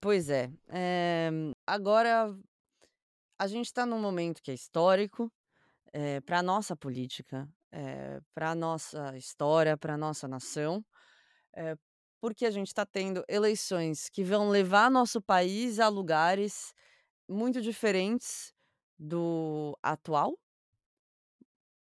Pois 0.00 0.28
é. 0.28 0.50
é 0.68 1.30
agora, 1.64 2.36
a 3.42 3.46
gente 3.48 3.66
está 3.66 3.84
num 3.84 4.00
momento 4.00 4.40
que 4.40 4.52
é 4.52 4.54
histórico 4.54 5.28
é, 5.92 6.20
para 6.20 6.38
a 6.38 6.42
nossa 6.44 6.76
política, 6.76 7.48
é, 7.72 8.20
para 8.32 8.52
a 8.52 8.54
nossa 8.54 9.16
história, 9.16 9.76
para 9.76 9.94
a 9.94 9.96
nossa 9.96 10.28
nação, 10.28 10.84
é, 11.52 11.74
porque 12.20 12.46
a 12.46 12.52
gente 12.52 12.68
está 12.68 12.86
tendo 12.86 13.24
eleições 13.28 14.08
que 14.08 14.22
vão 14.22 14.48
levar 14.48 14.88
nosso 14.88 15.20
país 15.20 15.80
a 15.80 15.88
lugares 15.88 16.72
muito 17.28 17.60
diferentes 17.60 18.54
do 18.96 19.76
atual. 19.82 20.38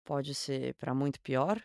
Pode 0.05 0.37
ser 0.37 0.77
para 0.77 0.94
muito 0.94 1.21
pior, 1.21 1.61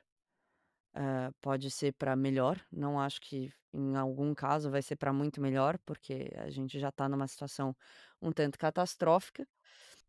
uh, 0.95 1.33
pode 1.41 1.69
ser 1.71 1.93
para 1.93 2.15
melhor. 2.15 2.59
Não 2.71 2.99
acho 2.99 3.21
que 3.21 3.51
em 3.73 3.95
algum 3.95 4.33
caso 4.33 4.69
vai 4.69 4.81
ser 4.81 4.95
para 4.95 5.11
muito 5.11 5.41
melhor, 5.41 5.77
porque 5.79 6.31
a 6.37 6.49
gente 6.49 6.79
já 6.79 6.89
está 6.89 7.09
numa 7.09 7.27
situação 7.27 7.75
um 8.21 8.31
tanto 8.31 8.57
catastrófica. 8.57 9.47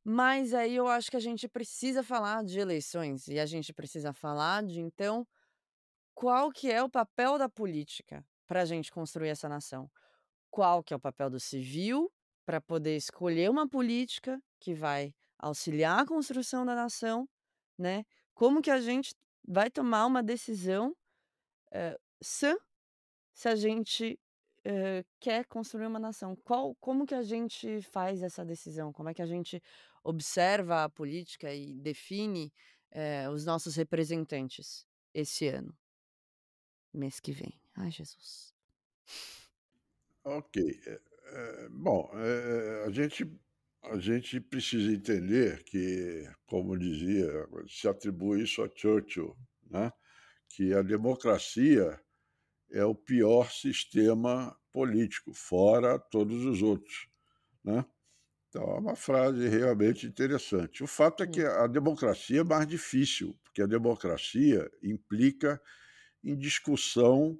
Mas 0.04 0.52
aí 0.52 0.76
eu 0.76 0.86
acho 0.86 1.10
que 1.10 1.16
a 1.16 1.20
gente 1.20 1.48
precisa 1.48 2.02
falar 2.02 2.44
de 2.44 2.58
eleições 2.58 3.26
e 3.26 3.38
a 3.38 3.46
gente 3.46 3.72
precisa 3.72 4.12
falar 4.12 4.62
de 4.62 4.80
então 4.80 5.26
qual 6.14 6.52
que 6.52 6.70
é 6.70 6.82
o 6.82 6.90
papel 6.90 7.38
da 7.38 7.48
política 7.48 8.24
para 8.46 8.60
a 8.60 8.64
gente 8.66 8.92
construir 8.92 9.28
essa 9.28 9.48
nação. 9.48 9.90
Qual 10.50 10.82
que 10.82 10.92
é 10.92 10.96
o 10.96 11.00
papel 11.00 11.30
do 11.30 11.40
civil 11.40 12.12
para 12.44 12.60
poder 12.60 12.96
escolher 12.96 13.50
uma 13.50 13.66
política 13.66 14.38
que 14.60 14.74
vai 14.74 15.14
auxiliar 15.38 16.00
a 16.00 16.06
construção 16.06 16.66
da 16.66 16.74
nação, 16.74 17.26
né? 17.78 18.04
Como 18.34 18.60
que 18.60 18.70
a 18.70 18.80
gente 18.80 19.14
vai 19.46 19.70
tomar 19.70 20.06
uma 20.06 20.22
decisão 20.22 20.96
eh, 21.72 21.98
sã 22.22 22.56
se 23.34 23.48
a 23.48 23.56
gente 23.56 24.18
eh, 24.64 25.04
quer 25.20 25.46
construir 25.46 25.86
uma 25.86 25.98
nação? 25.98 26.36
Qual, 26.36 26.74
como 26.76 27.06
que 27.06 27.14
a 27.14 27.22
gente 27.22 27.82
faz 27.82 28.22
essa 28.22 28.44
decisão? 28.44 28.92
Como 28.92 29.08
é 29.08 29.14
que 29.14 29.22
a 29.22 29.26
gente 29.26 29.62
observa 30.02 30.84
a 30.84 30.88
política 30.88 31.52
e 31.52 31.74
define 31.74 32.52
eh, 32.90 33.28
os 33.30 33.44
nossos 33.44 33.76
representantes 33.76 34.86
esse 35.12 35.48
ano, 35.48 35.76
mês 36.92 37.20
que 37.20 37.32
vem? 37.32 37.60
Ai, 37.76 37.90
Jesus. 37.90 38.54
Ok. 40.24 40.62
É, 41.26 41.68
bom, 41.70 42.10
é, 42.14 42.84
a 42.86 42.90
gente 42.90 43.24
a 43.90 43.98
gente 43.98 44.40
precisa 44.40 44.92
entender 44.92 45.62
que, 45.64 46.28
como 46.46 46.76
dizia, 46.78 47.30
se 47.68 47.86
atribui 47.86 48.42
isso 48.42 48.62
a 48.62 48.70
Churchill, 48.74 49.36
né? 49.70 49.92
que 50.48 50.72
a 50.72 50.82
democracia 50.82 52.00
é 52.70 52.84
o 52.84 52.94
pior 52.94 53.50
sistema 53.50 54.56
político, 54.72 55.32
fora 55.34 55.98
todos 55.98 56.44
os 56.44 56.62
outros. 56.62 57.08
Né? 57.62 57.84
Então, 58.48 58.62
é 58.62 58.78
uma 58.78 58.96
frase 58.96 59.48
realmente 59.48 60.06
interessante. 60.06 60.82
O 60.82 60.86
fato 60.86 61.22
é 61.22 61.26
que 61.26 61.42
a 61.42 61.66
democracia 61.66 62.40
é 62.40 62.44
mais 62.44 62.66
difícil, 62.66 63.38
porque 63.42 63.60
a 63.60 63.66
democracia 63.66 64.70
implica 64.82 65.60
em 66.22 66.36
discussão 66.36 67.38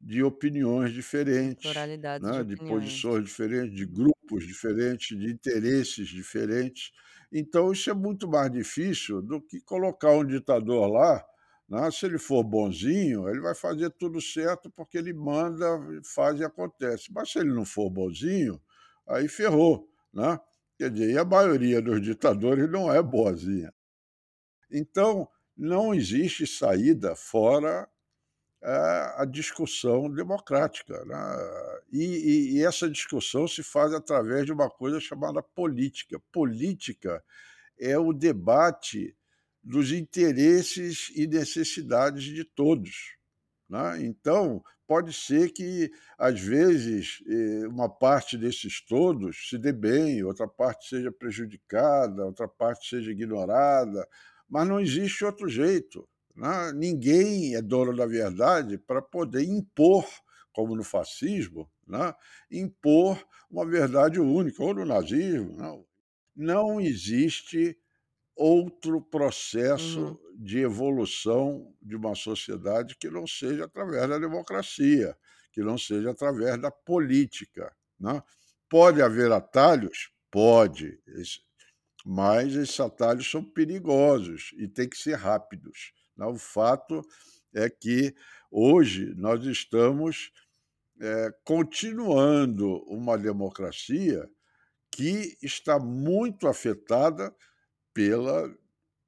de 0.00 0.22
opiniões 0.22 0.92
diferentes, 0.92 1.74
né? 2.22 2.44
de, 2.44 2.54
de 2.54 2.56
posições 2.56 3.24
diferentes, 3.24 3.74
de 3.74 3.86
grupos 3.86 4.46
diferentes, 4.46 5.18
de 5.18 5.30
interesses 5.30 6.08
diferentes. 6.08 6.92
Então, 7.32 7.72
isso 7.72 7.90
é 7.90 7.94
muito 7.94 8.28
mais 8.28 8.50
difícil 8.50 9.20
do 9.20 9.40
que 9.40 9.60
colocar 9.60 10.12
um 10.12 10.24
ditador 10.24 10.88
lá. 10.88 11.24
Né? 11.68 11.90
Se 11.90 12.06
ele 12.06 12.18
for 12.18 12.44
bonzinho, 12.44 13.28
ele 13.28 13.40
vai 13.40 13.54
fazer 13.54 13.90
tudo 13.90 14.20
certo 14.20 14.70
porque 14.70 14.98
ele 14.98 15.12
manda, 15.12 15.66
faz 16.04 16.38
e 16.38 16.44
acontece. 16.44 17.12
Mas 17.12 17.32
se 17.32 17.38
ele 17.38 17.52
não 17.52 17.64
for 17.64 17.90
bonzinho, 17.90 18.60
aí 19.08 19.28
ferrou. 19.28 19.88
Né? 20.12 20.38
Quer 20.78 20.90
dizer, 20.90 21.10
e 21.12 21.18
a 21.18 21.24
maioria 21.24 21.82
dos 21.82 22.00
ditadores 22.00 22.70
não 22.70 22.92
é 22.92 23.02
boazinha. 23.02 23.72
Então, 24.70 25.28
não 25.56 25.94
existe 25.94 26.46
saída 26.46 27.16
fora 27.16 27.88
a 28.62 29.24
discussão 29.24 30.10
democrática. 30.10 31.04
Né? 31.04 31.16
E, 31.92 32.04
e, 32.04 32.56
e, 32.56 32.64
essa 32.64 32.88
discussão 32.88 33.46
se 33.46 33.62
faz 33.62 33.92
através 33.92 34.46
de 34.46 34.52
uma 34.52 34.68
coisa 34.68 34.98
chamada 34.98 35.42
política. 35.42 36.20
Política 36.32 37.22
é 37.78 37.98
o 37.98 38.12
debate 38.12 39.14
dos 39.62 39.92
interesses 39.92 41.12
e 41.14 41.26
necessidades 41.26 42.24
de 42.24 42.44
todos. 42.44 43.16
Né? 43.68 44.04
Então, 44.04 44.62
pode 44.86 45.12
ser 45.12 45.50
que, 45.50 45.90
às 46.16 46.40
vezes, 46.40 47.22
eh, 47.26 47.66
uma 47.66 47.88
parte 47.88 48.38
desses 48.38 48.80
todos 48.80 49.48
se 49.48 49.58
dê 49.58 49.72
bem, 49.72 50.22
outra 50.22 50.46
parte 50.46 50.88
seja 50.88 51.10
prejudicada, 51.10 52.24
outra 52.24 52.46
parte 52.46 52.88
seja 52.88 53.10
ignorada, 53.10 54.06
mas 54.48 54.68
não 54.68 54.78
existe 54.78 55.24
outro 55.24 55.48
jeito. 55.48 56.08
Né? 56.36 56.72
Ninguém 56.74 57.54
é 57.54 57.62
dono 57.62 57.96
da 57.96 58.06
verdade 58.06 58.76
para 58.76 59.00
poder 59.00 59.42
impor, 59.44 60.06
como 60.52 60.76
no 60.76 60.84
fascismo, 60.84 61.70
né? 61.86 62.14
impor 62.50 63.22
uma 63.50 63.64
verdade 63.64 64.20
única, 64.20 64.62
ou 64.62 64.74
no 64.74 64.84
nazismo. 64.84 65.56
Não, 65.56 65.86
não 66.34 66.80
existe 66.80 67.78
outro 68.34 69.00
processo 69.00 70.00
uhum. 70.00 70.18
de 70.36 70.58
evolução 70.58 71.74
de 71.80 71.96
uma 71.96 72.14
sociedade 72.14 72.96
que 72.96 73.08
não 73.08 73.26
seja 73.26 73.64
através 73.64 74.06
da 74.08 74.18
democracia, 74.18 75.16
que 75.52 75.62
não 75.62 75.78
seja 75.78 76.10
através 76.10 76.60
da 76.60 76.70
política. 76.70 77.74
Né? 77.98 78.22
Pode 78.68 79.00
haver 79.00 79.32
atalhos? 79.32 80.10
Pode, 80.30 81.00
mas 82.04 82.54
esses 82.54 82.78
atalhos 82.78 83.30
são 83.30 83.42
perigosos 83.42 84.50
e 84.58 84.68
têm 84.68 84.88
que 84.88 84.98
ser 84.98 85.14
rápidos. 85.14 85.94
Né? 86.16 86.26
O 86.26 86.36
fato 86.36 87.02
é 87.54 87.68
que 87.68 88.14
hoje 88.50 89.14
nós 89.16 89.44
estamos 89.44 90.32
é, 91.00 91.34
continuando 91.44 92.82
uma 92.84 93.18
democracia 93.18 94.28
que 94.90 95.36
está 95.42 95.78
muito 95.78 96.48
afetada 96.48 97.34
pela 97.92 98.50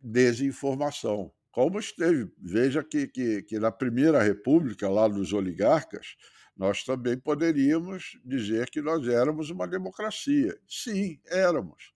desinformação. 0.01 1.33
Como 1.51 1.79
esteve, 1.79 2.31
veja 2.39 2.85
que, 2.85 3.09
que, 3.09 3.43
que 3.43 3.59
na 3.59 3.73
Primeira 3.73 4.23
República, 4.23 4.89
lá 4.89 5.09
dos 5.09 5.33
oligarcas, 5.33 6.17
nós 6.57 6.85
também 6.85 7.19
poderíamos 7.19 8.19
dizer 8.25 8.69
que 8.71 8.83
nós 8.83 9.07
éramos 9.07 9.49
uma 9.51 9.67
democracia. 9.67 10.59
Sim, 10.69 11.21
éramos. 11.27 11.93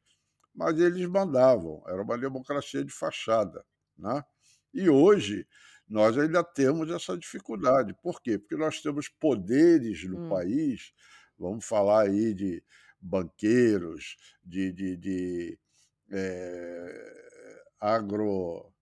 Mas 0.55 0.79
eles 0.79 1.07
mandavam, 1.07 1.83
era 1.87 2.01
uma 2.03 2.17
democracia 2.17 2.85
de 2.85 2.93
fachada. 2.93 3.65
Né? 3.99 4.25
E 4.75 4.89
hoje 4.89 5.47
nós 5.89 6.17
ainda 6.17 6.43
temos 6.45 6.91
essa 6.91 7.17
dificuldade. 7.17 7.95
Por 8.03 8.21
quê? 8.23 8.39
Porque 8.39 8.57
nós 8.57 8.81
temos 8.81 9.09
poderes 9.09 10.05
no 10.09 10.19
Hum. 10.19 10.21
país, 10.21 10.93
vamos 11.39 11.65
falar 11.65 12.09
aí 12.09 12.35
de 12.35 12.63
banqueiros, 13.01 14.17
de, 14.45 14.73
de, 14.73 14.97
de 14.97 15.59
eh, 16.11 17.63
agro, 17.81 18.73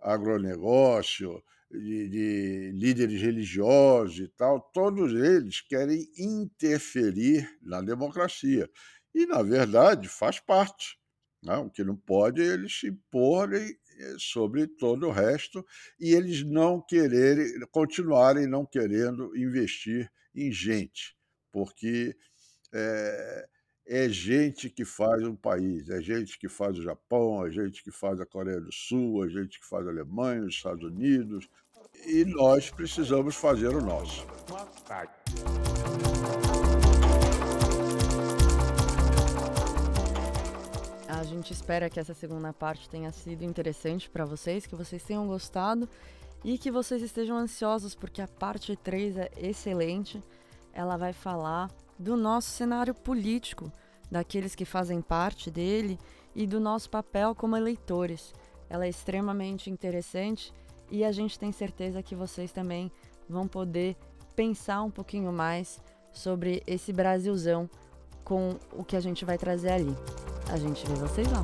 agronegócio, 0.00 1.42
de, 1.70 2.08
de 2.08 2.72
líderes 2.74 3.20
religiosos 3.20 4.20
e 4.20 4.28
tal, 4.28 4.60
todos 4.72 5.12
eles 5.12 5.60
querem 5.60 6.08
interferir 6.18 7.48
na 7.62 7.80
democracia. 7.82 8.70
E, 9.14 9.26
na 9.26 9.42
verdade, 9.42 10.08
faz 10.08 10.40
parte. 10.40 10.98
O 11.46 11.70
que 11.70 11.84
não 11.84 11.96
pode 11.96 12.42
é 12.42 12.46
eles 12.46 12.80
se 12.80 12.88
imporem 12.88 13.76
eh, 13.98 14.16
sobre 14.18 14.66
todo 14.66 15.06
o 15.06 15.12
resto 15.12 15.64
e 16.00 16.14
eles 16.14 16.42
não 16.42 16.80
quererem, 16.80 17.60
continuarem 17.70 18.46
não 18.46 18.64
querendo 18.64 19.36
investir 19.36 20.10
em 20.34 20.50
gente, 20.50 21.16
porque 21.52 22.16
é, 22.72 23.48
é 23.86 24.08
gente 24.08 24.68
que 24.70 24.84
faz 24.84 25.22
um 25.22 25.36
país, 25.36 25.88
é 25.90 26.00
gente 26.00 26.38
que 26.38 26.48
faz 26.48 26.78
o 26.78 26.82
Japão, 26.82 27.46
é 27.46 27.50
gente 27.50 27.84
que 27.84 27.90
faz 27.90 28.20
a 28.20 28.26
Coreia 28.26 28.60
do 28.60 28.72
Sul, 28.72 29.24
é 29.24 29.28
gente 29.28 29.60
que 29.60 29.66
faz 29.66 29.86
a 29.86 29.90
Alemanha, 29.90 30.42
os 30.42 30.54
Estados 30.54 30.82
Unidos, 30.82 31.48
e 32.06 32.24
nós 32.24 32.70
precisamos 32.70 33.36
fazer 33.36 33.68
o 33.68 33.80
nosso. 33.80 34.26
A 41.24 41.26
gente 41.26 41.54
espera 41.54 41.88
que 41.88 41.98
essa 41.98 42.12
segunda 42.12 42.52
parte 42.52 42.86
tenha 42.86 43.10
sido 43.10 43.44
interessante 43.44 44.10
para 44.10 44.26
vocês, 44.26 44.66
que 44.66 44.74
vocês 44.74 45.02
tenham 45.02 45.26
gostado 45.26 45.88
e 46.44 46.58
que 46.58 46.70
vocês 46.70 47.00
estejam 47.00 47.34
ansiosos, 47.38 47.94
porque 47.94 48.20
a 48.20 48.28
parte 48.28 48.76
3 48.76 49.16
é 49.16 49.30
excelente. 49.38 50.22
Ela 50.70 50.98
vai 50.98 51.14
falar 51.14 51.70
do 51.98 52.14
nosso 52.14 52.50
cenário 52.50 52.92
político, 52.92 53.72
daqueles 54.10 54.54
que 54.54 54.66
fazem 54.66 55.00
parte 55.00 55.50
dele 55.50 55.98
e 56.34 56.46
do 56.46 56.60
nosso 56.60 56.90
papel 56.90 57.34
como 57.34 57.56
eleitores. 57.56 58.34
Ela 58.68 58.84
é 58.84 58.90
extremamente 58.90 59.70
interessante 59.70 60.52
e 60.90 61.06
a 61.06 61.10
gente 61.10 61.38
tem 61.38 61.52
certeza 61.52 62.02
que 62.02 62.14
vocês 62.14 62.52
também 62.52 62.92
vão 63.26 63.48
poder 63.48 63.96
pensar 64.36 64.82
um 64.82 64.90
pouquinho 64.90 65.32
mais 65.32 65.80
sobre 66.12 66.62
esse 66.66 66.92
Brasilzão 66.92 67.68
com 68.22 68.58
o 68.74 68.84
que 68.84 68.94
a 68.94 69.00
gente 69.00 69.24
vai 69.24 69.38
trazer 69.38 69.72
ali. 69.72 69.96
A 70.54 70.56
gente 70.56 70.86
vê 70.86 70.94
vocês 70.94 71.26
lá. 71.32 71.42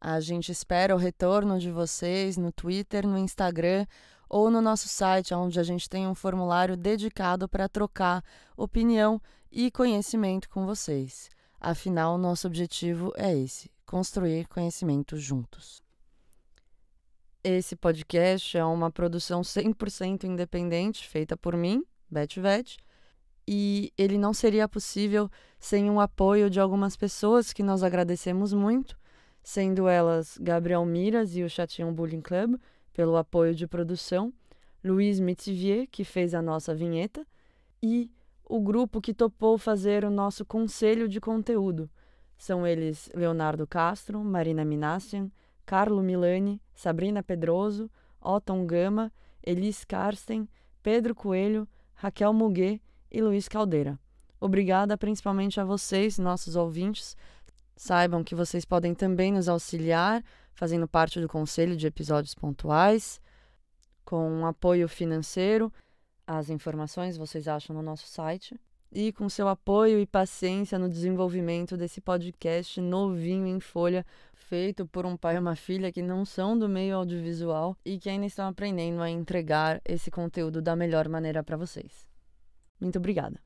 A 0.00 0.20
gente 0.20 0.52
espera 0.52 0.94
o 0.94 0.96
retorno 0.96 1.58
de 1.58 1.72
vocês 1.72 2.36
no 2.36 2.52
Twitter, 2.52 3.04
no 3.04 3.18
Instagram 3.18 3.84
ou 4.28 4.48
no 4.48 4.60
nosso 4.60 4.86
site, 4.86 5.34
onde 5.34 5.58
a 5.58 5.64
gente 5.64 5.88
tem 5.88 6.06
um 6.06 6.14
formulário 6.14 6.76
dedicado 6.76 7.48
para 7.48 7.68
trocar 7.68 8.22
opinião 8.56 9.20
e 9.50 9.72
conhecimento 9.72 10.48
com 10.48 10.64
vocês. 10.64 11.34
Afinal, 11.66 12.18
nosso 12.18 12.46
objetivo 12.46 13.10
é 13.16 13.34
esse: 13.34 13.70
construir 13.86 14.46
conhecimento 14.48 15.16
juntos. 15.16 15.82
Esse 17.42 17.74
podcast 17.74 18.58
é 18.58 18.62
uma 18.62 18.90
produção 18.90 19.40
100% 19.40 20.24
independente, 20.24 21.08
feita 21.08 21.38
por 21.38 21.56
mim, 21.56 21.82
Beth 22.10 22.34
Vet, 22.36 22.76
e 23.48 23.90
ele 23.96 24.18
não 24.18 24.34
seria 24.34 24.68
possível 24.68 25.30
sem 25.58 25.88
o 25.88 26.00
apoio 26.00 26.50
de 26.50 26.60
algumas 26.60 26.96
pessoas 26.96 27.50
que 27.50 27.62
nós 27.62 27.82
agradecemos 27.82 28.52
muito, 28.52 28.94
sendo 29.42 29.88
elas 29.88 30.36
Gabriel 30.36 30.84
Miras 30.84 31.34
e 31.34 31.42
o 31.42 31.48
Chatinho 31.48 31.90
Bullying 31.92 32.20
Club, 32.20 32.60
pelo 32.92 33.16
apoio 33.16 33.54
de 33.54 33.66
produção, 33.66 34.34
Luiz 34.84 35.18
Mitivier, 35.18 35.88
que 35.90 36.04
fez 36.04 36.34
a 36.34 36.42
nossa 36.42 36.74
vinheta, 36.74 37.26
e 37.82 38.10
o 38.46 38.60
grupo 38.60 39.00
que 39.00 39.14
topou 39.14 39.56
fazer 39.56 40.04
o 40.04 40.10
nosso 40.10 40.44
conselho 40.44 41.08
de 41.08 41.20
conteúdo. 41.20 41.90
São 42.36 42.66
eles 42.66 43.10
Leonardo 43.14 43.66
Castro, 43.66 44.22
Marina 44.22 44.64
Minassian, 44.64 45.30
Carlo 45.64 46.02
Milani, 46.02 46.60
Sabrina 46.74 47.22
Pedroso, 47.22 47.90
Otton 48.20 48.66
Gama, 48.66 49.12
Elis 49.42 49.84
Karsten, 49.84 50.48
Pedro 50.82 51.14
Coelho, 51.14 51.66
Raquel 51.94 52.32
Muguet 52.32 52.82
e 53.10 53.22
Luiz 53.22 53.48
Caldeira. 53.48 53.98
Obrigada 54.40 54.98
principalmente 54.98 55.58
a 55.60 55.64
vocês, 55.64 56.18
nossos 56.18 56.56
ouvintes. 56.56 57.16
Saibam 57.76 58.22
que 58.22 58.34
vocês 58.34 58.64
podem 58.64 58.94
também 58.94 59.32
nos 59.32 59.48
auxiliar, 59.48 60.22
fazendo 60.52 60.86
parte 60.86 61.20
do 61.20 61.28
conselho 61.28 61.76
de 61.76 61.86
episódios 61.86 62.34
pontuais, 62.34 63.20
com 64.04 64.30
um 64.30 64.46
apoio 64.46 64.88
financeiro. 64.88 65.72
As 66.26 66.48
informações 66.48 67.16
vocês 67.16 67.46
acham 67.48 67.74
no 67.74 67.82
nosso 67.82 68.06
site. 68.06 68.58
E 68.90 69.12
com 69.12 69.28
seu 69.28 69.48
apoio 69.48 69.98
e 69.98 70.06
paciência 70.06 70.78
no 70.78 70.88
desenvolvimento 70.88 71.76
desse 71.76 72.00
podcast 72.00 72.80
novinho 72.80 73.46
em 73.46 73.58
folha, 73.58 74.06
feito 74.34 74.86
por 74.86 75.04
um 75.04 75.16
pai 75.16 75.34
e 75.34 75.38
uma 75.38 75.56
filha 75.56 75.90
que 75.90 76.00
não 76.00 76.24
são 76.24 76.56
do 76.56 76.68
meio 76.68 76.96
audiovisual 76.96 77.76
e 77.84 77.98
que 77.98 78.08
ainda 78.08 78.26
estão 78.26 78.46
aprendendo 78.46 79.02
a 79.02 79.10
entregar 79.10 79.80
esse 79.84 80.12
conteúdo 80.12 80.62
da 80.62 80.76
melhor 80.76 81.08
maneira 81.08 81.42
para 81.42 81.56
vocês. 81.56 82.06
Muito 82.80 82.98
obrigada. 82.98 83.44